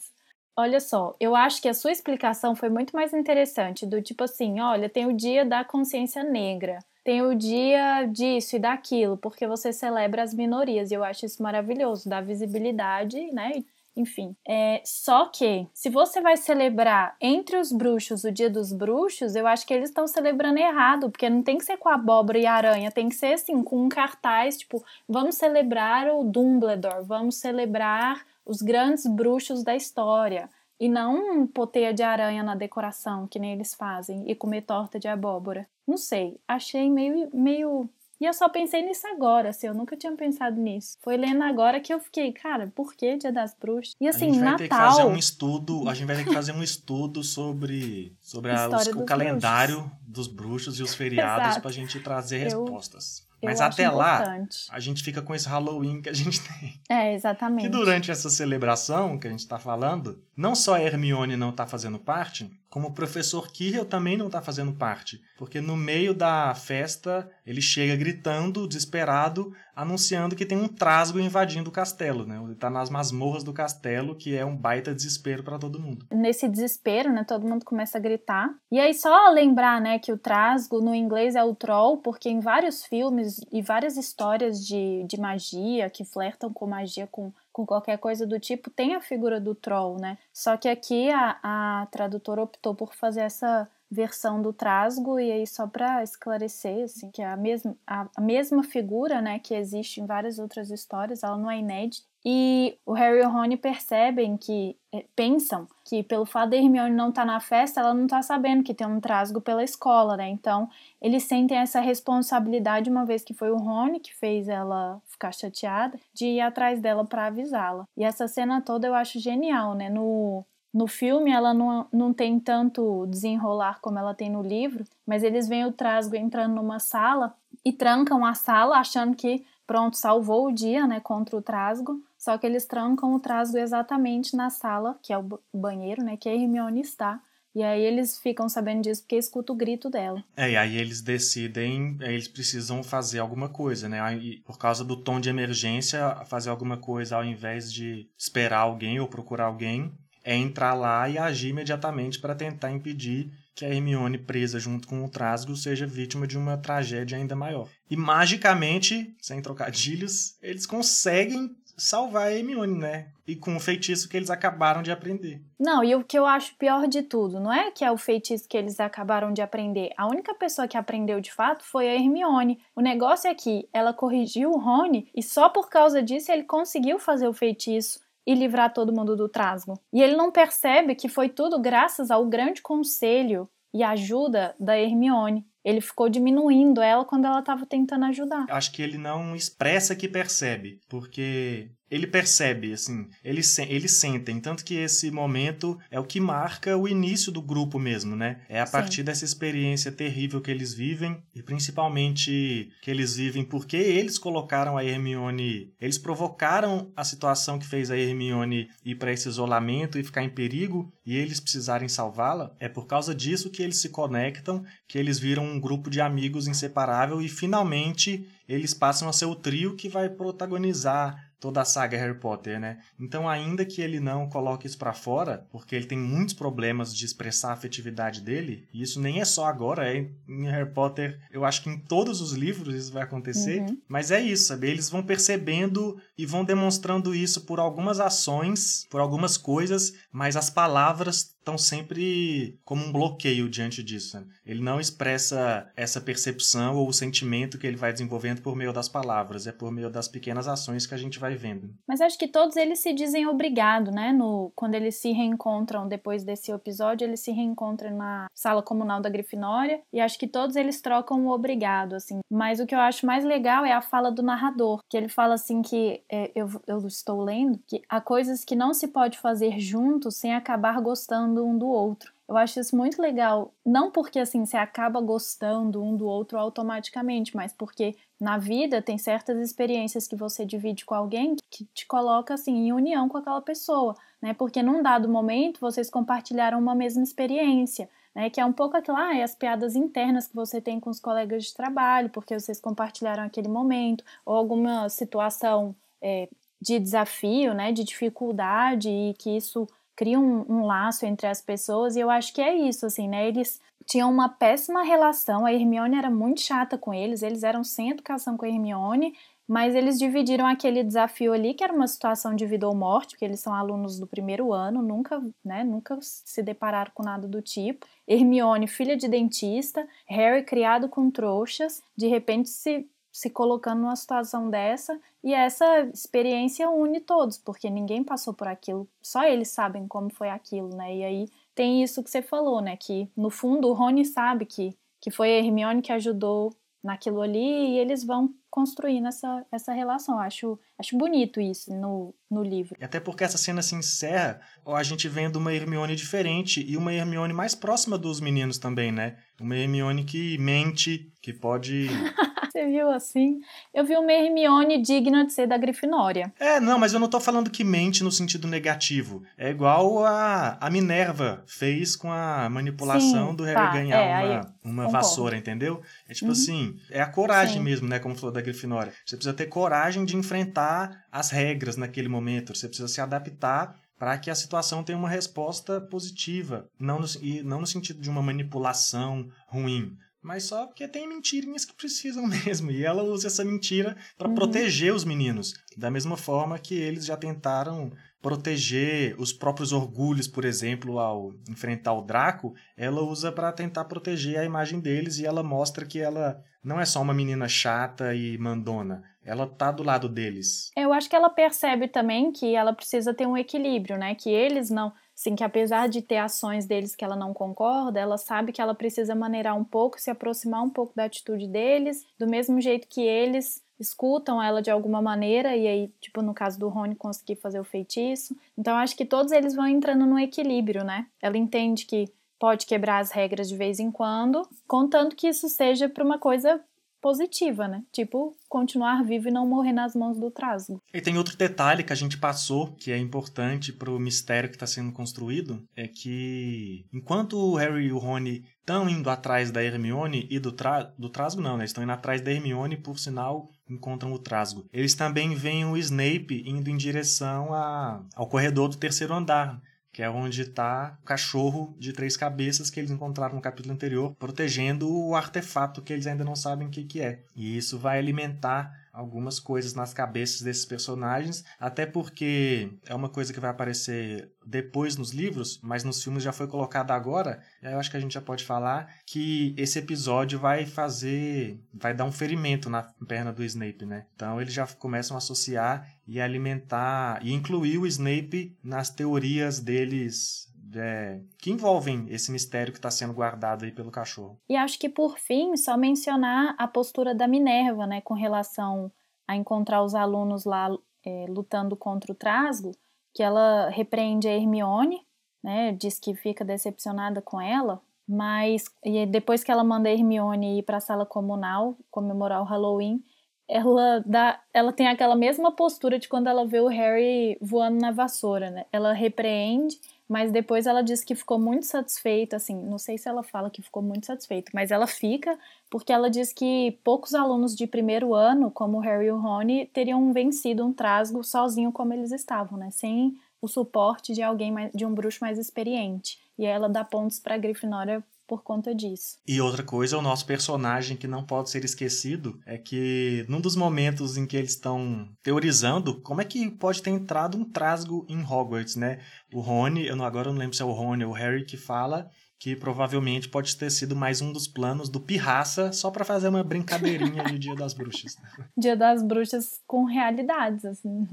Olha 0.59 0.81
só, 0.81 1.15
eu 1.21 1.37
acho 1.37 1.61
que 1.61 1.69
a 1.69 1.73
sua 1.73 1.89
explicação 1.89 2.53
foi 2.53 2.67
muito 2.67 2.93
mais 2.93 3.13
interessante, 3.13 3.85
do 3.85 4.01
tipo 4.01 4.25
assim, 4.25 4.59
olha, 4.59 4.89
tem 4.89 5.05
o 5.07 5.15
dia 5.15 5.45
da 5.45 5.63
consciência 5.63 6.21
negra, 6.21 6.79
tem 7.01 7.21
o 7.21 7.33
dia 7.33 8.03
disso 8.03 8.57
e 8.57 8.59
daquilo, 8.59 9.15
porque 9.15 9.47
você 9.47 9.71
celebra 9.71 10.21
as 10.21 10.33
minorias. 10.33 10.91
E 10.91 10.95
eu 10.95 11.01
acho 11.01 11.25
isso 11.25 11.41
maravilhoso, 11.41 12.09
dá 12.09 12.19
visibilidade, 12.19 13.31
né? 13.31 13.63
Enfim, 13.95 14.35
é, 14.45 14.81
só 14.83 15.27
que 15.27 15.65
se 15.73 15.89
você 15.89 16.19
vai 16.19 16.35
celebrar 16.35 17.15
entre 17.21 17.55
os 17.55 17.71
bruxos 17.71 18.25
o 18.25 18.31
dia 18.31 18.49
dos 18.49 18.73
bruxos, 18.73 19.37
eu 19.37 19.47
acho 19.47 19.65
que 19.65 19.73
eles 19.73 19.89
estão 19.89 20.07
celebrando 20.07 20.59
errado, 20.59 21.09
porque 21.09 21.29
não 21.29 21.41
tem 21.41 21.57
que 21.57 21.63
ser 21.63 21.77
com 21.77 21.87
abóbora 21.87 22.37
e 22.37 22.45
aranha, 22.45 22.91
tem 22.91 23.07
que 23.07 23.15
ser 23.15 23.35
assim, 23.35 23.63
com 23.63 23.81
um 23.81 23.87
cartaz, 23.87 24.57
tipo, 24.57 24.83
vamos 25.07 25.35
celebrar 25.35 26.13
o 26.13 26.25
Dumbledore, 26.25 27.05
vamos 27.05 27.37
celebrar 27.37 28.25
os 28.49 28.61
grandes 28.61 29.05
bruxos 29.05 29.63
da 29.63 29.75
história. 29.75 30.49
E 30.79 30.87
não 30.87 31.45
poteia 31.45 31.93
de 31.93 32.01
aranha 32.01 32.41
na 32.41 32.55
decoração, 32.55 33.27
que 33.27 33.37
nem 33.37 33.51
eles 33.51 33.73
fazem, 33.73 34.23
e 34.29 34.33
comer 34.33 34.61
torta 34.61 34.97
de 34.97 35.09
abóbora. 35.09 35.67
Não 35.85 35.97
sei, 35.97 36.39
achei 36.47 36.89
meio, 36.89 37.29
meio 37.33 37.89
e 38.19 38.25
eu 38.25 38.33
só 38.33 38.49
pensei 38.49 38.85
nisso 38.85 39.07
agora, 39.07 39.49
assim, 39.49 39.67
eu 39.67 39.73
nunca 39.73 39.95
tinha 39.95 40.13
pensado 40.13 40.59
nisso. 40.59 40.97
Foi 41.01 41.15
lendo 41.15 41.41
agora 41.41 41.79
que 41.79 41.93
eu 41.93 42.01
fiquei, 42.01 42.33
cara, 42.33 42.67
por 42.75 42.93
que 42.93 43.15
Dia 43.15 43.31
das 43.31 43.55
Bruxas? 43.57 43.95
E 43.99 44.07
assim, 44.09 44.25
a 44.25 44.33
gente 44.33 44.39
vai 44.39 44.45
Natal. 44.45 44.57
ter 44.57 44.67
que 44.67 44.75
fazer 44.75 45.03
um 45.05 45.15
estudo, 45.15 45.87
a 45.87 45.93
gente 45.93 46.07
vai 46.07 46.15
ter 46.17 46.25
que 46.25 46.33
fazer 46.33 46.51
um 46.51 46.61
estudo 46.61 47.23
sobre, 47.23 48.13
sobre 48.21 48.51
a, 48.51 48.67
os, 48.67 48.87
o 48.87 49.05
calendário 49.05 49.77
bruxos. 49.77 49.99
dos 50.05 50.27
bruxos 50.27 50.79
e 50.79 50.83
os 50.83 50.93
feriados 50.93 51.47
Exato. 51.47 51.61
pra 51.61 51.71
gente 51.71 51.97
trazer 52.01 52.51
eu, 52.51 52.65
respostas. 52.65 53.25
Mas 53.41 53.61
até 53.61 53.85
importante. 53.85 54.67
lá, 54.69 54.75
a 54.75 54.79
gente 54.79 55.03
fica 55.03 55.21
com 55.21 55.33
esse 55.33 55.47
Halloween 55.47 56.01
que 56.01 56.09
a 56.09 56.13
gente 56.13 56.41
tem. 56.59 56.79
É, 56.89 57.13
exatamente. 57.13 57.65
E 57.65 57.69
durante 57.69 58.11
essa 58.11 58.29
celebração 58.29 59.17
que 59.17 59.27
a 59.27 59.31
gente 59.31 59.47
tá 59.47 59.57
falando, 59.57 60.21
não 60.35 60.55
só 60.55 60.75
a 60.75 60.81
Hermione 60.81 61.35
não 61.37 61.51
tá 61.51 61.65
fazendo 61.65 61.99
parte, 61.99 62.49
como 62.69 62.89
o 62.89 62.93
professor 62.93 63.51
Kirill 63.51 63.85
também 63.85 64.15
não 64.15 64.27
está 64.27 64.41
fazendo 64.41 64.71
parte, 64.71 65.21
porque 65.37 65.59
no 65.59 65.75
meio 65.75 66.13
da 66.13 66.53
festa 66.53 67.29
ele 67.45 67.61
chega 67.61 67.95
gritando, 67.95 68.67
desesperado, 68.67 69.53
anunciando 69.75 70.35
que 70.35 70.45
tem 70.45 70.57
um 70.57 70.67
trasgo 70.67 71.19
invadindo 71.19 71.69
o 71.69 71.73
castelo, 71.73 72.25
né? 72.25 72.39
Ele 72.43 72.51
está 72.51 72.69
nas 72.69 72.89
masmorras 72.89 73.43
do 73.43 73.53
castelo, 73.53 74.13
que 74.15 74.35
é 74.35 74.45
um 74.45 74.55
baita 74.55 74.93
desespero 74.93 75.41
para 75.41 75.57
todo 75.57 75.79
mundo. 75.79 76.05
Nesse 76.11 76.47
desespero, 76.47 77.11
né, 77.11 77.23
todo 77.23 77.47
mundo 77.47 77.65
começa 77.65 77.97
a 77.97 78.01
gritar. 78.01 78.53
E 78.71 78.79
aí 78.79 78.93
só 78.93 79.29
lembrar, 79.29 79.81
né, 79.81 79.97
que 79.97 80.11
o 80.11 80.17
trasgo 80.17 80.81
no 80.81 80.93
inglês 80.93 81.35
é 81.35 81.43
o 81.43 81.55
troll, 81.55 81.97
porque 81.97 82.29
em 82.29 82.39
vários 82.39 82.85
filmes 82.85 83.39
e 83.51 83.61
várias 83.61 83.97
histórias 83.97 84.65
de, 84.65 85.05
de 85.07 85.19
magia 85.19 85.89
que 85.89 86.03
flertam 86.03 86.51
com 86.51 86.67
magia 86.67 87.07
com 87.07 87.31
com 87.59 87.65
qualquer 87.65 87.97
coisa 87.97 88.25
do 88.25 88.39
tipo, 88.39 88.69
tem 88.69 88.95
a 88.95 89.01
figura 89.01 89.37
do 89.37 89.53
troll, 89.53 89.97
né? 89.99 90.17
Só 90.31 90.55
que 90.55 90.69
aqui 90.69 91.09
a, 91.11 91.37
a 91.43 91.87
tradutora 91.87 92.41
optou 92.41 92.73
por 92.73 92.95
fazer 92.95 93.19
essa 93.19 93.67
versão 93.89 94.41
do 94.41 94.53
trasgo 94.53 95.19
e 95.19 95.31
aí 95.31 95.47
só 95.47 95.65
para 95.65 96.03
esclarecer 96.03 96.83
assim 96.83 97.09
que 97.09 97.23
a 97.23 97.35
mesma 97.35 97.75
a, 97.87 98.07
mesma 98.21 98.63
figura 98.63 99.19
né 99.19 99.39
que 99.39 99.53
existe 99.55 99.99
em 99.99 100.05
várias 100.05 100.37
outras 100.37 100.69
histórias 100.69 101.23
ela 101.23 101.37
não 101.37 101.49
é 101.49 101.57
inédita. 101.57 102.07
E 102.23 102.77
o 102.85 102.91
Harry 102.91 103.21
e 103.21 103.25
o 103.25 103.29
Rony 103.29 103.55
percebem 103.55 104.35
que 104.35 104.75
é, 104.93 105.05
pensam 105.15 105.65
que 105.85 106.03
pelo 106.03 106.25
fato 106.25 106.49
da 106.49 106.57
Hermione 106.57 106.93
não 106.93 107.09
estar 107.09 107.21
tá 107.21 107.25
na 107.25 107.39
festa 107.39 107.79
ela 107.79 107.93
não 107.93 108.03
está 108.03 108.21
sabendo 108.21 108.61
que 108.61 108.73
tem 108.73 108.85
um 108.85 108.99
trasgo 108.99 109.39
pela 109.41 109.63
escola 109.63 110.17
né? 110.17 110.27
Então 110.29 110.69
eles 111.01 111.23
sentem 111.23 111.57
essa 111.57 111.79
responsabilidade 111.79 112.89
uma 112.89 113.05
vez 113.05 113.23
que 113.23 113.33
foi 113.33 113.49
o 113.49 113.57
Rony 113.57 113.99
que 113.99 114.13
fez 114.13 114.49
ela 114.49 115.01
ficar 115.07 115.33
chateada 115.33 115.97
de 116.13 116.25
ir 116.25 116.41
atrás 116.41 116.79
dela 116.81 117.05
para 117.05 117.27
avisá-la. 117.27 117.87
E 117.97 118.03
essa 118.03 118.27
cena 118.27 118.61
toda 118.61 118.85
eu 118.87 118.93
acho 118.93 119.17
genial 119.19 119.73
né? 119.73 119.89
No 119.89 120.45
no 120.73 120.87
filme 120.87 121.31
ela 121.31 121.53
não, 121.53 121.87
não 121.91 122.13
tem 122.13 122.39
tanto 122.39 123.05
desenrolar 123.07 123.79
como 123.81 123.97
ela 123.97 124.13
tem 124.13 124.29
no 124.29 124.41
livro, 124.41 124.83
mas 125.05 125.23
eles 125.23 125.47
veem 125.47 125.65
o 125.65 125.71
Trasgo 125.71 126.15
entrando 126.15 126.55
numa 126.55 126.79
sala 126.79 127.35
e 127.65 127.73
trancam 127.73 128.25
a 128.25 128.33
sala 128.33 128.77
achando 128.77 129.15
que 129.15 129.45
pronto, 129.69 129.97
salvou 129.97 130.47
o 130.47 130.51
dia, 130.51 130.87
né, 130.87 130.99
contra 130.99 131.37
o 131.37 131.43
Trasgo. 131.43 132.01
Só 132.17 132.39
que 132.39 132.47
eles 132.47 132.65
trancam 132.65 133.13
o 133.13 133.19
Trasgo 133.19 133.55
exatamente 133.55 134.35
na 134.35 134.49
sala, 134.49 134.97
que 135.03 135.13
é 135.13 135.17
o 135.17 135.39
banheiro, 135.53 136.03
né, 136.03 136.17
que 136.17 136.27
a 136.27 136.33
Hermione 136.33 136.81
está. 136.81 137.21
E 137.53 137.61
aí 137.61 137.81
eles 137.81 138.17
ficam 138.17 138.49
sabendo 138.49 138.81
disso 138.81 139.03
porque 139.03 139.15
escuta 139.15 139.53
o 139.53 139.55
grito 139.55 139.87
dela. 139.87 140.23
É, 140.35 140.51
e 140.51 140.57
aí 140.57 140.75
eles 140.75 141.01
decidem, 141.01 141.97
eles 142.01 142.27
precisam 142.27 142.81
fazer 142.83 143.19
alguma 143.19 143.49
coisa, 143.49 143.87
né? 143.89 143.99
Por 144.45 144.57
causa 144.57 144.83
do 144.83 144.95
tom 144.95 145.19
de 145.19 145.29
emergência, 145.29 146.15
fazer 146.25 146.49
alguma 146.51 146.77
coisa 146.77 147.17
ao 147.17 147.25
invés 147.25 147.71
de 147.71 148.07
esperar 148.17 148.59
alguém 148.59 148.99
ou 148.99 149.07
procurar 149.07 149.45
alguém 149.45 149.91
é 150.29 150.35
entrar 150.35 150.75
lá 150.75 151.09
e 151.09 151.17
agir 151.17 151.49
imediatamente 151.49 152.19
para 152.19 152.35
tentar 152.35 152.71
impedir 152.71 153.31
que 153.55 153.65
a 153.65 153.69
Hermione, 153.69 154.19
presa 154.19 154.59
junto 154.59 154.87
com 154.87 155.03
o 155.03 155.09
Trasgo, 155.09 155.55
seja 155.55 155.87
vítima 155.87 156.27
de 156.27 156.37
uma 156.37 156.55
tragédia 156.55 157.17
ainda 157.17 157.35
maior. 157.35 157.67
E 157.89 157.97
magicamente, 157.97 159.15
sem 159.19 159.41
trocadilhos, 159.41 160.37
eles 160.39 160.67
conseguem 160.67 161.57
salvar 161.75 162.27
a 162.27 162.31
Hermione, 162.31 162.77
né? 162.77 163.07
E 163.25 163.35
com 163.35 163.55
o 163.55 163.59
feitiço 163.59 164.07
que 164.07 164.15
eles 164.15 164.29
acabaram 164.29 164.83
de 164.83 164.91
aprender. 164.91 165.41
Não, 165.59 165.83
e 165.83 165.95
o 165.95 166.03
que 166.03 166.17
eu 166.17 166.27
acho 166.27 166.55
pior 166.57 166.87
de 166.87 167.01
tudo, 167.01 167.39
não 167.39 167.51
é 167.51 167.71
que 167.71 167.83
é 167.83 167.91
o 167.91 167.97
feitiço 167.97 168.47
que 168.47 168.57
eles 168.57 168.79
acabaram 168.79 169.33
de 169.33 169.41
aprender. 169.41 169.91
A 169.97 170.07
única 170.07 170.35
pessoa 170.35 170.67
que 170.67 170.77
aprendeu 170.77 171.19
de 171.19 171.31
fato 171.31 171.63
foi 171.63 171.89
a 171.89 171.95
Hermione. 171.95 172.59
O 172.75 172.81
negócio 172.81 173.27
é 173.29 173.33
que 173.33 173.67
ela 173.73 173.93
corrigiu 173.93 174.51
o 174.51 174.59
Rony 174.59 175.09
e 175.15 175.23
só 175.23 175.49
por 175.49 175.69
causa 175.69 176.03
disso 176.03 176.31
ele 176.31 176.43
conseguiu 176.43 176.99
fazer 176.99 177.27
o 177.27 177.33
feitiço 177.33 177.99
e 178.29 178.35
livrar 178.35 178.71
todo 178.71 178.93
mundo 178.93 179.15
do 179.15 179.27
trasgo. 179.27 179.73
E 179.91 180.03
ele 180.03 180.15
não 180.15 180.31
percebe 180.31 180.93
que 180.93 181.09
foi 181.09 181.29
tudo 181.29 181.59
graças 181.59 182.11
ao 182.11 182.27
grande 182.27 182.61
conselho 182.61 183.49
e 183.73 183.81
ajuda 183.81 184.55
da 184.59 184.77
Hermione. 184.77 185.43
Ele 185.63 185.81
ficou 185.81 186.09
diminuindo 186.09 186.81
ela 186.81 187.05
quando 187.05 187.25
ela 187.25 187.39
estava 187.39 187.65
tentando 187.65 188.05
ajudar. 188.05 188.45
Acho 188.49 188.71
que 188.71 188.81
ele 188.81 188.97
não 188.97 189.35
expressa 189.35 189.95
que 189.95 190.07
percebe, 190.07 190.79
porque 190.89 191.69
ele 191.89 192.05
percebe, 192.05 192.71
assim, 192.71 193.07
eles, 193.23 193.57
eles 193.59 193.93
sentem. 193.93 194.39
Tanto 194.39 194.63
que 194.63 194.75
esse 194.75 195.09
momento 195.09 195.77
é 195.89 195.99
o 195.99 196.03
que 196.03 196.19
marca 196.19 196.77
o 196.77 196.87
início 196.87 197.31
do 197.31 197.41
grupo 197.41 197.79
mesmo, 197.79 198.15
né? 198.15 198.41
É 198.47 198.59
a 198.59 198.65
Sim. 198.65 198.71
partir 198.71 199.03
dessa 199.03 199.25
experiência 199.25 199.91
terrível 199.91 200.39
que 200.39 200.51
eles 200.51 200.73
vivem, 200.73 201.17
e 201.33 201.41
principalmente 201.41 202.69
que 202.81 202.91
eles 202.91 203.15
vivem 203.15 203.43
porque 203.43 203.77
eles 203.77 204.19
colocaram 204.19 204.77
a 204.77 204.85
Hermione, 204.85 205.73
eles 205.81 205.97
provocaram 205.97 206.91
a 206.95 207.03
situação 207.03 207.57
que 207.57 207.65
fez 207.65 207.89
a 207.89 207.97
Hermione 207.97 208.69
ir 208.85 208.95
para 208.95 209.11
esse 209.11 209.27
isolamento 209.27 209.97
e 209.97 210.03
ficar 210.03 210.23
em 210.23 210.29
perigo, 210.29 210.93
e 211.05 211.17
eles 211.17 211.39
precisarem 211.39 211.89
salvá-la. 211.89 212.53
É 212.59 212.69
por 212.69 212.85
causa 212.85 213.15
disso 213.15 213.49
que 213.49 213.63
eles 213.63 213.81
se 213.81 213.89
conectam, 213.89 214.63
que 214.89 214.97
eles 214.97 215.19
viram 215.19 215.45
um 215.45 215.59
grupo 215.59 215.87
de 215.87 216.01
amigos 216.01 216.47
inseparável 216.47 217.21
e 217.21 217.29
finalmente 217.29 218.27
eles 218.47 218.73
passam 218.73 219.07
a 219.07 219.13
ser 219.13 219.25
o 219.25 219.35
trio 219.35 219.75
que 219.75 219.87
vai 219.87 220.09
protagonizar 220.09 221.29
toda 221.39 221.61
a 221.61 221.65
saga 221.65 221.97
Harry 221.97 222.19
Potter, 222.19 222.59
né? 222.59 222.79
Então, 222.99 223.29
ainda 223.29 223.63
que 223.63 223.81
ele 223.81 223.99
não 223.99 224.27
coloque 224.27 224.67
isso 224.67 224.77
para 224.77 224.91
fora, 224.91 225.47
porque 225.51 225.75
ele 225.75 225.85
tem 225.85 225.97
muitos 225.97 226.33
problemas 226.33 226.93
de 226.93 227.05
expressar 227.05 227.51
a 227.51 227.53
afetividade 227.53 228.21
dele, 228.21 228.67
e 228.73 228.81
isso 228.81 228.99
nem 228.99 229.21
é 229.21 229.25
só 229.25 229.45
agora, 229.45 229.87
é 229.87 230.09
em 230.27 230.49
Harry 230.49 230.71
Potter, 230.71 231.19
eu 231.31 231.45
acho 231.45 231.63
que 231.63 231.69
em 231.69 231.77
todos 231.77 232.19
os 232.19 232.33
livros 232.33 232.75
isso 232.75 232.91
vai 232.91 233.03
acontecer, 233.03 233.61
uhum. 233.61 233.77
mas 233.87 234.11
é 234.11 234.19
isso, 234.19 234.47
sabe? 234.47 234.67
Eles 234.69 234.89
vão 234.89 235.01
percebendo 235.01 235.97
e 236.17 236.25
vão 236.25 236.43
demonstrando 236.43 237.15
isso 237.15 237.41
por 237.41 237.59
algumas 237.59 237.99
ações, 237.99 238.85
por 238.89 238.99
algumas 238.99 239.37
coisas, 239.37 239.93
mas 240.11 240.35
as 240.35 240.49
palavras 240.49 241.37
estão 241.49 241.57
sempre 241.57 242.59
como 242.63 242.85
um 242.85 242.91
bloqueio 242.91 243.49
diante 243.49 243.83
disso. 243.83 244.19
Né? 244.19 244.25
Ele 244.45 244.61
não 244.61 244.79
expressa 244.79 245.69
essa 245.75 245.99
percepção 245.99 246.75
ou 246.75 246.87
o 246.87 246.93
sentimento 246.93 247.57
que 247.57 247.65
ele 247.65 247.75
vai 247.75 247.91
desenvolvendo 247.91 248.41
por 248.41 248.55
meio 248.55 248.71
das 248.71 248.87
palavras, 248.87 249.47
é 249.47 249.51
por 249.51 249.71
meio 249.71 249.89
das 249.89 250.07
pequenas 250.07 250.47
ações 250.47 250.85
que 250.85 250.93
a 250.93 250.97
gente 250.97 251.19
vai 251.19 251.35
vendo. 251.35 251.73
Mas 251.87 252.01
acho 252.01 252.17
que 252.17 252.27
todos 252.27 252.55
eles 252.55 252.79
se 252.79 252.93
dizem 252.93 253.27
obrigado, 253.27 253.91
né? 253.91 254.11
No, 254.11 254.51
quando 254.55 254.75
eles 254.75 254.95
se 254.95 255.11
reencontram 255.11 255.87
depois 255.87 256.23
desse 256.23 256.51
episódio, 256.51 257.05
eles 257.05 257.21
se 257.21 257.31
reencontram 257.31 257.95
na 257.95 258.27
sala 258.35 258.61
comunal 258.61 259.01
da 259.01 259.09
Grifinória 259.09 259.81
e 259.91 259.99
acho 259.99 260.19
que 260.19 260.27
todos 260.27 260.55
eles 260.55 260.81
trocam 260.81 261.25
o 261.25 261.31
obrigado, 261.31 261.95
assim. 261.95 262.19
Mas 262.29 262.59
o 262.59 262.65
que 262.65 262.75
eu 262.75 262.79
acho 262.79 263.05
mais 263.05 263.23
legal 263.23 263.65
é 263.65 263.71
a 263.71 263.81
fala 263.81 264.11
do 264.11 264.21
narrador, 264.21 264.81
que 264.89 264.97
ele 264.97 265.09
fala 265.09 265.35
assim 265.35 265.61
que 265.61 266.03
é, 266.11 266.31
eu, 266.35 266.47
eu 266.67 266.85
estou 266.85 267.21
lendo 267.23 267.59
que 267.67 267.81
há 267.89 267.99
coisas 267.99 268.43
que 268.43 268.55
não 268.55 268.73
se 268.73 268.87
pode 268.87 269.17
fazer 269.17 269.59
juntos 269.59 270.17
sem 270.17 270.33
acabar 270.33 270.79
gostando 270.81 271.38
gostando 271.39 271.45
um 271.45 271.57
do 271.57 271.67
outro. 271.67 272.11
Eu 272.27 272.37
acho 272.37 272.59
isso 272.59 272.75
muito 272.75 273.01
legal, 273.01 273.51
não 273.65 273.89
porque 273.89 274.19
assim 274.19 274.45
você 274.45 274.55
acaba 274.55 275.01
gostando 275.01 275.83
um 275.83 275.95
do 275.95 276.05
outro 276.05 276.37
automaticamente, 276.37 277.35
mas 277.35 277.51
porque 277.51 277.95
na 278.19 278.37
vida 278.37 278.83
tem 278.83 278.99
certas 278.99 279.39
experiências 279.39 280.07
que 280.07 280.15
você 280.15 280.45
divide 280.45 280.85
com 280.85 280.93
alguém 280.93 281.35
que 281.49 281.65
te 281.73 281.87
coloca 281.87 282.35
assim 282.35 282.67
em 282.67 282.73
união 282.73 283.09
com 283.09 283.17
aquela 283.17 283.41
pessoa, 283.41 283.95
né? 284.21 284.33
Porque 284.35 284.61
num 284.61 284.83
dado 284.83 285.09
momento 285.09 285.59
vocês 285.59 285.89
compartilharam 285.89 286.59
uma 286.59 286.75
mesma 286.75 287.01
experiência, 287.01 287.89
né? 288.13 288.29
Que 288.29 288.39
é 288.39 288.45
um 288.45 288.53
pouco 288.53 288.77
aquilo, 288.77 288.97
ah, 288.97 289.17
é 289.17 289.23
as 289.23 289.33
piadas 289.33 289.75
internas 289.75 290.27
que 290.27 290.35
você 290.35 290.61
tem 290.61 290.79
com 290.79 290.91
os 290.91 290.99
colegas 290.99 291.45
de 291.45 291.53
trabalho, 291.55 292.09
porque 292.09 292.39
vocês 292.39 292.59
compartilharam 292.61 293.23
aquele 293.23 293.47
momento, 293.47 294.03
ou 294.23 294.35
alguma 294.35 294.87
situação 294.87 295.75
é, 295.99 296.29
de 296.61 296.77
desafio, 296.77 297.55
né? 297.55 297.71
De 297.71 297.83
dificuldade 297.83 298.87
e 298.87 299.15
que 299.15 299.35
isso 299.35 299.67
cria 299.99 300.17
um, 300.17 300.45
um, 300.47 300.65
laço 300.65 301.05
entre 301.05 301.27
as 301.27 301.41
pessoas 301.41 301.97
e 301.97 301.99
eu 301.99 302.09
acho 302.09 302.33
que 302.33 302.41
é 302.41 302.55
isso, 302.55 302.85
assim, 302.85 303.05
né? 303.05 303.27
Eles 303.27 303.61
tinham 303.85 304.09
uma 304.09 304.29
péssima 304.29 304.81
relação. 304.81 305.45
A 305.45 305.51
Hermione 305.51 305.97
era 305.97 306.09
muito 306.09 306.39
chata 306.39 306.77
com 306.77 306.93
eles, 306.93 307.21
eles 307.21 307.43
eram 307.43 307.65
sem 307.65 307.89
educação 307.89 308.37
com 308.37 308.45
a 308.45 308.47
Hermione, 308.47 309.13
mas 309.45 309.75
eles 309.75 309.99
dividiram 309.99 310.45
aquele 310.45 310.85
desafio 310.85 311.33
ali, 311.33 311.53
que 311.53 311.65
era 311.65 311.73
uma 311.73 311.85
situação 311.85 312.33
de 312.33 312.45
vida 312.45 312.65
ou 312.65 312.73
morte, 312.73 313.09
porque 313.09 313.25
eles 313.25 313.41
são 313.41 313.53
alunos 313.53 313.99
do 313.99 314.07
primeiro 314.07 314.53
ano, 314.53 314.81
nunca, 314.81 315.21
né, 315.43 315.65
nunca 315.65 315.99
se 316.01 316.41
depararam 316.41 316.91
com 316.93 317.03
nada 317.03 317.27
do 317.27 317.41
tipo. 317.41 317.85
Hermione, 318.07 318.67
filha 318.67 318.95
de 318.95 319.09
dentista, 319.09 319.85
Harry 320.07 320.45
criado 320.45 320.87
com 320.87 321.11
trouxas, 321.11 321.83
de 321.97 322.07
repente 322.07 322.47
se 322.47 322.87
se 323.11 323.29
colocando 323.29 323.81
numa 323.81 323.95
situação 323.95 324.49
dessa, 324.49 324.99
e 325.23 325.33
essa 325.33 325.81
experiência 325.93 326.69
une 326.69 326.99
todos, 326.99 327.37
porque 327.37 327.69
ninguém 327.69 328.03
passou 328.03 328.33
por 328.33 328.47
aquilo, 328.47 328.87
só 329.01 329.23
eles 329.23 329.49
sabem 329.49 329.87
como 329.87 330.13
foi 330.13 330.29
aquilo, 330.29 330.69
né? 330.75 330.95
E 330.95 331.03
aí 331.03 331.29
tem 331.55 331.83
isso 331.83 332.03
que 332.03 332.09
você 332.09 332.21
falou, 332.21 332.61
né, 332.61 332.77
que 332.77 333.09
no 333.17 333.29
fundo 333.29 333.67
o 333.67 333.73
Rony 333.73 334.05
sabe 334.05 334.45
que 334.45 334.77
que 335.01 335.09
foi 335.09 335.29
a 335.29 335.39
Hermione 335.39 335.81
que 335.81 335.91
ajudou 335.91 336.53
naquilo 336.83 337.21
ali 337.21 337.73
e 337.73 337.77
eles 337.77 338.03
vão 338.03 338.33
construindo 338.49 339.07
essa, 339.07 339.45
essa 339.51 339.73
relação. 339.73 340.19
Acho, 340.19 340.57
acho 340.77 340.97
bonito 340.97 341.39
isso 341.39 341.73
no, 341.73 342.15
no 342.29 342.41
livro. 342.41 342.75
Até 342.81 342.99
porque 342.99 343.23
essa 343.23 343.37
cena 343.37 343.61
se 343.61 343.75
encerra 343.75 344.41
a 344.65 344.83
gente 344.83 345.07
vendo 345.07 345.35
uma 345.37 345.53
Hermione 345.53 345.95
diferente 345.95 346.65
e 346.65 346.77
uma 346.77 346.93
Hermione 346.93 347.33
mais 347.33 347.53
próxima 347.53 347.97
dos 347.97 348.19
meninos 348.19 348.57
também, 348.57 348.91
né? 348.91 349.17
Uma 349.39 349.55
Hermione 349.55 350.03
que 350.03 350.37
mente, 350.37 351.11
que 351.21 351.33
pode 351.33 351.87
Você 352.59 352.67
viu 352.67 352.91
assim? 352.91 353.39
Eu 353.73 353.85
vi 353.85 353.95
uma 353.95 354.11
Hermione 354.11 354.81
digna 354.81 355.25
de 355.25 355.31
ser 355.31 355.47
da 355.47 355.57
Grifinória. 355.57 356.33
É, 356.37 356.59
não, 356.59 356.77
mas 356.77 356.93
eu 356.93 356.99
não 356.99 357.07
tô 357.07 357.17
falando 357.17 357.49
que 357.49 357.63
mente 357.63 358.03
no 358.03 358.11
sentido 358.11 358.49
negativo. 358.49 359.23
É 359.37 359.49
igual 359.49 360.03
a, 360.05 360.57
a 360.59 360.69
Minerva 360.69 361.41
fez 361.47 361.95
com 361.95 362.11
a 362.11 362.49
manipulação 362.49 363.29
Sim, 363.29 363.35
do 363.37 363.45
Harry 363.45 363.55
tá, 363.55 363.71
ganhar 363.71 363.97
é, 363.97 364.41
uma, 364.61 364.83
uma 364.83 364.89
vassoura, 364.89 365.37
entendeu? 365.37 365.81
É 366.05 366.13
tipo 366.13 366.25
uhum. 366.25 366.31
assim, 366.33 366.75
é 366.91 367.01
a 367.01 367.07
coragem 367.07 367.59
Sim. 367.59 367.63
mesmo, 367.63 367.87
né? 367.87 367.97
Como 367.97 368.13
falou 368.13 368.33
da 368.33 368.41
Grifinória. 368.41 368.91
Você 369.05 369.15
precisa 369.15 369.33
ter 369.33 369.45
coragem 369.45 370.03
de 370.03 370.17
enfrentar 370.17 371.05
as 371.09 371.29
regras 371.29 371.77
naquele 371.77 372.09
momento. 372.09 372.53
Você 372.53 372.67
precisa 372.67 372.89
se 372.89 372.99
adaptar 372.99 373.73
para 373.97 374.17
que 374.17 374.29
a 374.29 374.35
situação 374.35 374.83
tenha 374.83 374.97
uma 374.97 375.09
resposta 375.09 375.79
positiva, 375.79 376.67
não 376.77 376.99
no, 376.99 377.05
e 377.21 377.41
não 377.41 377.61
no 377.61 377.67
sentido 377.67 378.01
de 378.01 378.09
uma 378.09 378.21
manipulação 378.21 379.29
ruim 379.47 379.97
mas 380.21 380.43
só 380.43 380.65
porque 380.65 380.87
tem 380.87 381.07
mentirinhas 381.07 381.65
que 381.65 381.73
precisam 381.73 382.25
mesmo. 382.45 382.71
E 382.71 382.83
ela 382.83 383.03
usa 383.03 383.27
essa 383.27 383.45
mentira 383.45 383.95
para 384.17 384.27
uhum. 384.27 384.35
proteger 384.35 384.93
os 384.93 385.05
meninos. 385.05 385.53
Da 385.77 385.89
mesma 385.89 386.17
forma 386.17 386.59
que 386.59 386.75
eles 386.75 387.05
já 387.05 387.15
tentaram 387.15 387.91
proteger 388.21 389.15
os 389.17 389.31
próprios 389.31 389.71
orgulhos, 389.71 390.27
por 390.27 390.43
exemplo, 390.43 390.99
ao 390.99 391.33
enfrentar 391.49 391.93
o 391.93 392.01
Draco, 392.01 392.53
ela 392.75 393.01
usa 393.01 393.31
para 393.31 393.51
tentar 393.51 393.85
proteger 393.85 394.39
a 394.39 394.45
imagem 394.45 394.79
deles 394.79 395.19
e 395.19 395.25
ela 395.25 395.41
mostra 395.41 395.85
que 395.85 395.99
ela 395.99 396.43
não 396.61 396.79
é 396.79 396.85
só 396.85 397.01
uma 397.01 397.13
menina 397.13 397.47
chata 397.47 398.13
e 398.13 398.37
mandona. 398.37 399.01
Ela 399.23 399.47
tá 399.47 399.71
do 399.71 399.83
lado 399.83 400.09
deles. 400.09 400.71
Eu 400.75 400.91
acho 400.91 401.09
que 401.09 401.15
ela 401.15 401.29
percebe 401.29 401.87
também 401.87 402.31
que 402.31 402.55
ela 402.55 402.73
precisa 402.73 403.13
ter 403.13 403.27
um 403.27 403.37
equilíbrio, 403.37 403.97
né? 403.97 404.15
Que 404.15 404.29
eles 404.29 404.69
não 404.69 404.91
Assim, 405.19 405.35
que 405.35 405.43
apesar 405.43 405.89
de 405.89 406.01
ter 406.01 406.15
ações 406.15 406.65
deles 406.65 406.95
que 406.95 407.03
ela 407.03 407.15
não 407.15 407.33
concorda, 407.33 407.99
ela 407.99 408.17
sabe 408.17 408.53
que 408.53 408.61
ela 408.61 408.73
precisa 408.73 409.13
maneirar 409.13 409.57
um 409.57 409.65
pouco, 409.65 409.99
se 409.99 410.09
aproximar 410.09 410.63
um 410.63 410.69
pouco 410.69 410.93
da 410.95 411.03
atitude 411.03 411.45
deles, 411.45 412.05
do 412.17 412.25
mesmo 412.25 412.61
jeito 412.61 412.87
que 412.87 413.01
eles 413.01 413.61
escutam 413.77 414.41
ela 414.41 414.61
de 414.61 414.71
alguma 414.71 415.01
maneira, 415.01 415.57
e 415.57 415.67
aí, 415.67 415.91
tipo, 415.99 416.21
no 416.21 416.33
caso 416.33 416.57
do 416.57 416.69
Rony, 416.69 416.95
conseguir 416.95 417.35
fazer 417.35 417.59
o 417.59 417.65
feitiço. 417.65 418.33
Então, 418.57 418.77
acho 418.77 418.95
que 418.95 419.03
todos 419.03 419.33
eles 419.33 419.53
vão 419.53 419.67
entrando 419.67 420.05
no 420.05 420.17
equilíbrio, 420.17 420.85
né? 420.85 421.05
Ela 421.21 421.37
entende 421.37 421.85
que 421.85 422.07
pode 422.39 422.65
quebrar 422.65 422.99
as 422.99 423.11
regras 423.11 423.49
de 423.49 423.57
vez 423.57 423.77
em 423.77 423.91
quando, 423.91 424.47
contanto 424.65 425.17
que 425.17 425.27
isso 425.27 425.49
seja 425.49 425.89
para 425.89 426.03
uma 426.03 426.17
coisa 426.17 426.61
positiva, 427.01 427.67
né? 427.67 427.83
Tipo, 427.91 428.33
continuar 428.49 429.03
vivo 429.03 429.29
e 429.29 429.31
não 429.31 429.47
morrer 429.47 429.71
nas 429.71 429.95
mãos 429.95 430.17
do 430.17 430.31
Trasgo. 430.31 430.81
E 430.93 430.99
tem 430.99 431.17
outro 431.17 431.37
detalhe 431.37 431.83
que 431.83 431.93
a 431.93 431.95
gente 431.95 432.17
passou, 432.17 432.73
que 432.73 432.91
é 432.91 432.97
importante 432.97 433.71
pro 433.71 433.99
mistério 433.99 434.49
que 434.49 434.55
está 434.55 434.65
sendo 434.65 434.91
construído, 434.91 435.63
é 435.75 435.87
que 435.87 436.85
enquanto 436.91 437.37
o 437.37 437.55
Harry 437.55 437.85
e 437.85 437.91
o 437.91 437.99
Rony 437.99 438.43
estão 438.59 438.89
indo 438.89 439.09
atrás 439.09 439.51
da 439.51 439.63
Hermione 439.63 440.27
e 440.29 440.39
do, 440.39 440.51
tra 440.51 440.83
do 440.97 441.09
Trasgo, 441.09 441.41
não, 441.41 441.57
né? 441.57 441.65
Estão 441.65 441.83
indo 441.83 441.91
atrás 441.91 442.21
da 442.21 442.31
Hermione, 442.31 442.77
por 442.77 442.99
sinal, 442.99 443.49
encontram 443.69 444.11
o 444.11 444.19
Trasgo. 444.19 444.65
Eles 444.73 444.95
também 444.95 445.35
veem 445.35 445.65
o 445.65 445.77
Snape 445.77 446.43
indo 446.45 446.69
em 446.69 446.77
direção 446.77 447.53
a, 447.53 448.03
ao 448.15 448.27
corredor 448.27 448.69
do 448.69 448.77
terceiro 448.77 449.13
andar 449.13 449.61
que 449.91 450.01
é 450.01 450.09
onde 450.09 450.41
está 450.41 450.97
o 451.01 451.05
cachorro 451.05 451.75
de 451.79 451.93
três 451.93 452.15
cabeças 452.15 452.69
que 452.69 452.79
eles 452.79 452.91
encontraram 452.91 453.35
no 453.35 453.41
capítulo 453.41 453.73
anterior, 453.73 454.15
protegendo 454.17 454.89
o 454.89 455.15
artefato 455.15 455.81
que 455.81 455.91
eles 455.93 456.07
ainda 456.07 456.23
não 456.23 456.35
sabem 456.35 456.67
o 456.67 456.71
que, 456.71 456.83
que 456.83 457.01
é. 457.01 457.23
E 457.35 457.57
isso 457.57 457.77
vai 457.77 457.97
alimentar 457.97 458.88
algumas 458.99 459.39
coisas 459.39 459.73
nas 459.73 459.93
cabeças 459.93 460.41
desses 460.41 460.65
personagens, 460.65 461.43
até 461.57 461.85
porque 461.85 462.69
é 462.85 462.93
uma 462.93 463.07
coisa 463.07 463.31
que 463.31 463.39
vai 463.39 463.49
aparecer 463.49 464.29
depois 464.45 464.97
nos 464.97 465.11
livros, 465.11 465.59
mas 465.63 465.85
nos 465.85 466.03
filmes 466.03 466.21
já 466.21 466.33
foi 466.33 466.47
colocado 466.47 466.91
agora. 466.91 467.41
Eu 467.61 467.79
acho 467.79 467.89
que 467.89 467.95
a 467.95 467.99
gente 467.99 468.13
já 468.13 468.21
pode 468.21 468.43
falar 468.43 468.93
que 469.05 469.55
esse 469.57 469.79
episódio 469.79 470.37
vai 470.37 470.65
fazer, 470.65 471.63
vai 471.73 471.93
dar 471.93 472.03
um 472.03 472.11
ferimento 472.11 472.69
na 472.69 472.83
perna 473.07 473.31
do 473.31 473.43
Snape, 473.43 473.85
né? 473.85 474.05
Então 474.15 474.41
eles 474.41 474.53
já 474.53 474.67
começam 474.67 475.15
a 475.15 475.19
associar 475.19 475.87
e 476.05 476.19
alimentar 476.19 477.19
e 477.23 477.31
incluir 477.31 477.77
o 477.77 477.87
Snape 477.87 478.57
nas 478.61 478.89
teorias 478.89 479.59
deles 479.59 480.49
é, 480.75 481.19
que 481.37 481.51
envolvem 481.51 482.05
esse 482.09 482.31
mistério 482.31 482.71
que 482.71 482.79
está 482.79 482.91
sendo 482.91 483.13
guardado 483.13 483.65
aí 483.65 483.71
pelo 483.71 483.91
cachorro. 483.91 484.39
E 484.49 484.55
acho 484.55 484.77
que 484.79 484.89
por 484.89 485.17
fim, 485.17 485.55
só 485.55 485.77
mencionar 485.77 486.55
a 486.57 486.67
postura 486.67 487.13
da 487.15 487.27
Minerva, 487.27 487.87
né, 487.87 488.01
com 488.01 488.13
relação 488.13 488.91
a 489.27 489.35
encontrar 489.35 489.83
os 489.83 489.95
alunos 489.95 490.45
lá 490.45 490.69
é, 491.05 491.25
lutando 491.29 491.75
contra 491.75 492.11
o 492.11 492.15
Trasgo, 492.15 492.71
que 493.13 493.23
ela 493.23 493.69
repreende 493.69 494.27
a 494.27 494.33
Hermione, 494.33 495.01
né, 495.43 495.71
diz 495.71 495.99
que 495.99 496.15
fica 496.15 496.43
decepcionada 496.43 497.21
com 497.21 497.39
ela, 497.39 497.81
mas 498.07 498.65
depois 499.09 499.43
que 499.43 499.51
ela 499.51 499.63
manda 499.63 499.87
a 499.87 499.91
Hermione 499.91 500.59
ir 500.59 500.63
para 500.63 500.77
a 500.77 500.81
sala 500.81 501.05
comunal 501.05 501.77
comemorar 501.91 502.41
o 502.41 502.45
Halloween, 502.45 503.03
ela 503.47 504.03
dá, 504.05 504.39
ela 504.53 504.71
tem 504.71 504.87
aquela 504.87 505.15
mesma 505.15 505.51
postura 505.51 505.97
de 505.97 506.07
quando 506.07 506.27
ela 506.27 506.45
vê 506.45 506.59
o 506.59 506.67
Harry 506.67 507.37
voando 507.41 507.79
na 507.79 507.91
vassoura, 507.91 508.51
né? 508.51 508.65
Ela 508.71 508.93
repreende 508.93 509.79
mas 510.09 510.31
depois 510.31 510.65
ela 510.65 510.81
disse 510.81 511.05
que 511.05 511.13
ficou 511.13 511.37
muito 511.37 511.67
satisfeita, 511.67 512.35
assim, 512.37 512.55
não 512.55 512.79
sei 512.79 512.97
se 512.97 513.07
ela 513.07 513.21
fala 513.21 513.51
que 513.51 513.61
ficou 513.61 513.83
muito 513.83 514.07
satisfeita, 514.07 514.49
mas 514.55 514.71
ela 514.71 514.87
fica 514.87 515.37
porque 515.69 515.93
ela 515.93 516.09
diz 516.09 516.33
que 516.33 516.79
poucos 516.83 517.13
alunos 517.13 517.55
de 517.55 517.67
primeiro 517.67 518.15
ano, 518.15 518.49
como 518.49 518.79
Harry 518.79 519.05
e 519.05 519.11
o 519.11 519.19
Rony, 519.19 519.67
teriam 519.67 520.11
vencido 520.11 520.65
um 520.65 520.73
trasgo 520.73 521.23
sozinho 521.23 521.71
como 521.71 521.93
eles 521.93 522.11
estavam, 522.11 522.57
né, 522.57 522.71
sem 522.71 523.15
o 523.39 523.47
suporte 523.47 524.11
de 524.13 524.23
alguém 524.23 524.51
mais, 524.51 524.71
de 524.73 524.83
um 524.83 524.93
bruxo 524.93 525.19
mais 525.21 525.37
experiente. 525.37 526.19
E 526.37 526.45
aí 526.45 526.51
ela 526.51 526.67
dá 526.67 526.83
pontos 526.83 527.19
para 527.19 527.35
a 527.35 527.37
Grifinória 527.37 528.03
por 528.29 528.43
conta 528.43 528.75
disso. 528.75 529.17
E 529.27 529.41
outra 529.41 529.63
coisa, 529.63 529.97
o 529.97 530.01
nosso 530.03 530.23
personagem 530.23 530.95
que 530.95 531.07
não 531.07 531.25
pode 531.25 531.49
ser 531.49 531.65
esquecido 531.65 532.39
é 532.45 532.59
que 532.59 533.25
num 533.27 533.41
dos 533.41 533.55
momentos 533.55 534.17
em 534.17 534.27
que 534.27 534.37
eles 534.37 534.51
estão 534.51 535.09
teorizando 535.23 535.99
como 536.01 536.21
é 536.21 536.25
que 536.25 536.47
pode 536.51 536.83
ter 536.83 536.91
entrado 536.91 537.35
um 537.35 537.43
trasgo 537.43 538.05
em 538.07 538.21
Hogwarts, 538.21 538.75
né? 538.75 538.99
O 539.33 539.39
Rony, 539.39 539.87
eu 539.87 539.95
não, 539.95 540.05
agora 540.05 540.29
eu 540.29 540.33
não 540.33 540.39
lembro 540.39 540.55
se 540.55 540.61
é 540.61 540.65
o 540.65 540.71
Rony 540.71 541.03
ou 541.03 541.11
o 541.11 541.15
Harry 541.15 541.43
que 541.43 541.57
fala 541.57 542.07
que 542.37 542.55
provavelmente 542.55 543.27
pode 543.27 543.57
ter 543.57 543.69
sido 543.69 543.95
mais 543.95 544.21
um 544.21 544.31
dos 544.31 544.47
planos 544.47 544.87
do 544.87 545.01
Pirraça 545.01 545.73
só 545.73 545.91
para 545.91 546.05
fazer 546.05 546.29
uma 546.29 546.41
brincadeirinha 546.41 547.23
de 547.25 547.37
Dia 547.37 547.55
das 547.55 547.73
Bruxas. 547.73 548.15
Dia 548.57 548.77
das 548.77 549.03
Bruxas 549.03 549.59
com 549.67 549.83
realidades, 549.83 550.63
assim 550.63 551.05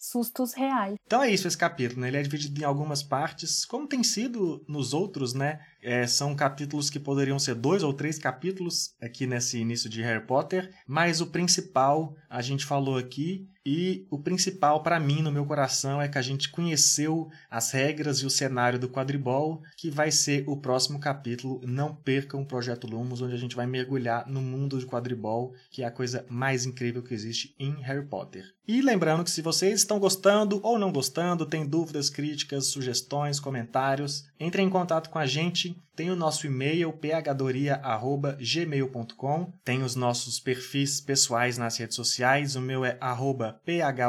sustos 0.00 0.54
reais. 0.54 0.94
Então 1.04 1.22
é 1.22 1.30
isso 1.30 1.46
esse 1.46 1.58
capítulo, 1.58 2.00
né? 2.00 2.08
Ele 2.08 2.16
é 2.16 2.22
dividido 2.22 2.58
em 2.58 2.64
algumas 2.64 3.02
partes, 3.02 3.66
como 3.66 3.86
tem 3.86 4.02
sido 4.02 4.64
nos 4.66 4.94
outros, 4.94 5.34
né? 5.34 5.60
É, 5.82 6.06
são 6.06 6.34
capítulos 6.34 6.90
que 6.90 7.00
poderiam 7.00 7.38
ser 7.38 7.54
dois 7.54 7.82
ou 7.82 7.92
três 7.92 8.18
capítulos 8.18 8.94
aqui 9.00 9.26
nesse 9.26 9.58
início 9.58 9.88
de 9.88 10.02
Harry 10.02 10.26
Potter, 10.26 10.70
mas 10.86 11.20
o 11.20 11.26
principal 11.26 12.14
a 12.28 12.42
gente 12.42 12.66
falou 12.66 12.96
aqui 12.96 13.48
e 13.64 14.06
o 14.10 14.18
principal 14.18 14.82
para 14.82 14.98
mim 14.98 15.20
no 15.20 15.30
meu 15.30 15.44
coração 15.44 16.00
é 16.00 16.08
que 16.08 16.16
a 16.16 16.22
gente 16.22 16.48
conheceu 16.48 17.28
as 17.50 17.70
regras 17.70 18.18
e 18.18 18.26
o 18.26 18.30
cenário 18.30 18.78
do 18.78 18.88
quadribol, 18.88 19.62
que 19.76 19.90
vai 19.90 20.10
ser 20.10 20.44
o 20.46 20.56
próximo 20.56 20.98
capítulo. 20.98 21.60
Não 21.64 21.94
percam 21.94 22.40
o 22.40 22.46
Projeto 22.46 22.86
Lumos, 22.86 23.20
onde 23.20 23.34
a 23.34 23.38
gente 23.38 23.54
vai 23.54 23.66
mergulhar 23.66 24.26
no 24.26 24.40
mundo 24.40 24.78
do 24.78 24.86
quadribol, 24.86 25.54
que 25.70 25.82
é 25.82 25.86
a 25.86 25.90
coisa 25.90 26.24
mais 26.28 26.64
incrível 26.64 27.02
que 27.02 27.12
existe 27.12 27.54
em 27.58 27.72
Harry 27.82 28.06
Potter. 28.06 28.44
E 28.66 28.80
lembrando 28.80 29.24
que 29.24 29.30
se 29.30 29.42
vocês 29.42 29.80
estão 29.80 29.98
gostando 29.98 30.60
ou 30.62 30.78
não 30.78 30.92
gostando, 30.92 31.44
tem 31.44 31.66
dúvidas, 31.66 32.08
críticas, 32.08 32.66
sugestões, 32.66 33.40
comentários, 33.40 34.24
entrem 34.38 34.66
em 34.66 34.70
contato 34.70 35.10
com 35.10 35.18
a 35.18 35.26
gente 35.26 35.69
coaching 35.70 35.89
tem 36.00 36.10
o 36.10 36.16
nosso 36.16 36.46
e-mail 36.46 36.98
phadoria@gmail.com, 36.98 39.52
tem 39.62 39.82
os 39.82 39.94
nossos 39.94 40.40
perfis 40.40 40.98
pessoais 40.98 41.58
nas 41.58 41.76
redes 41.76 41.94
sociais, 41.94 42.56
o 42.56 42.60
meu 42.62 42.86
é 42.86 42.98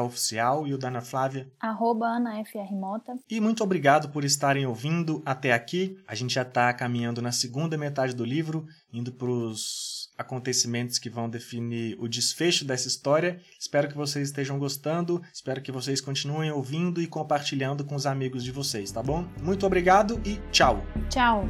@phoficial 0.08 0.66
e 0.66 0.74
o 0.74 0.78
da 0.78 0.88
Ana 0.88 1.02
Flávia 1.02 1.52
@anafrmota. 1.60 3.20
E 3.30 3.42
muito 3.42 3.62
obrigado 3.62 4.08
por 4.08 4.24
estarem 4.24 4.66
ouvindo 4.66 5.22
até 5.26 5.52
aqui. 5.52 5.98
A 6.08 6.16
gente 6.16 6.36
já 6.36 6.44
está 6.44 6.74
caminhando 6.74 7.22
na 7.22 7.34
segunda 7.34 7.78
metade 7.78 8.16
do 8.16 8.24
livro, 8.24 8.66
indo 8.94 9.12
para 9.12 9.30
os 9.30 10.10
acontecimentos 10.18 10.98
que 10.98 11.10
vão 11.10 11.30
definir 11.30 11.98
o 12.00 12.08
desfecho 12.08 12.64
dessa 12.64 12.88
história. 12.88 13.42
Espero 13.60 13.90
que 13.90 13.98
vocês 13.98 14.30
estejam 14.30 14.58
gostando, 14.58 15.22
espero 15.34 15.62
que 15.62 15.74
vocês 15.74 16.00
continuem 16.00 16.52
ouvindo 16.52 17.02
e 17.02 17.08
compartilhando 17.08 17.84
com 17.84 17.96
os 17.96 18.06
amigos 18.06 18.46
de 18.46 18.52
vocês, 18.52 18.94
tá 18.94 19.04
bom? 19.04 19.28
Muito 19.42 19.66
obrigado 19.66 20.22
e 20.24 20.40
tchau! 20.52 20.82
Tchau! 21.10 21.50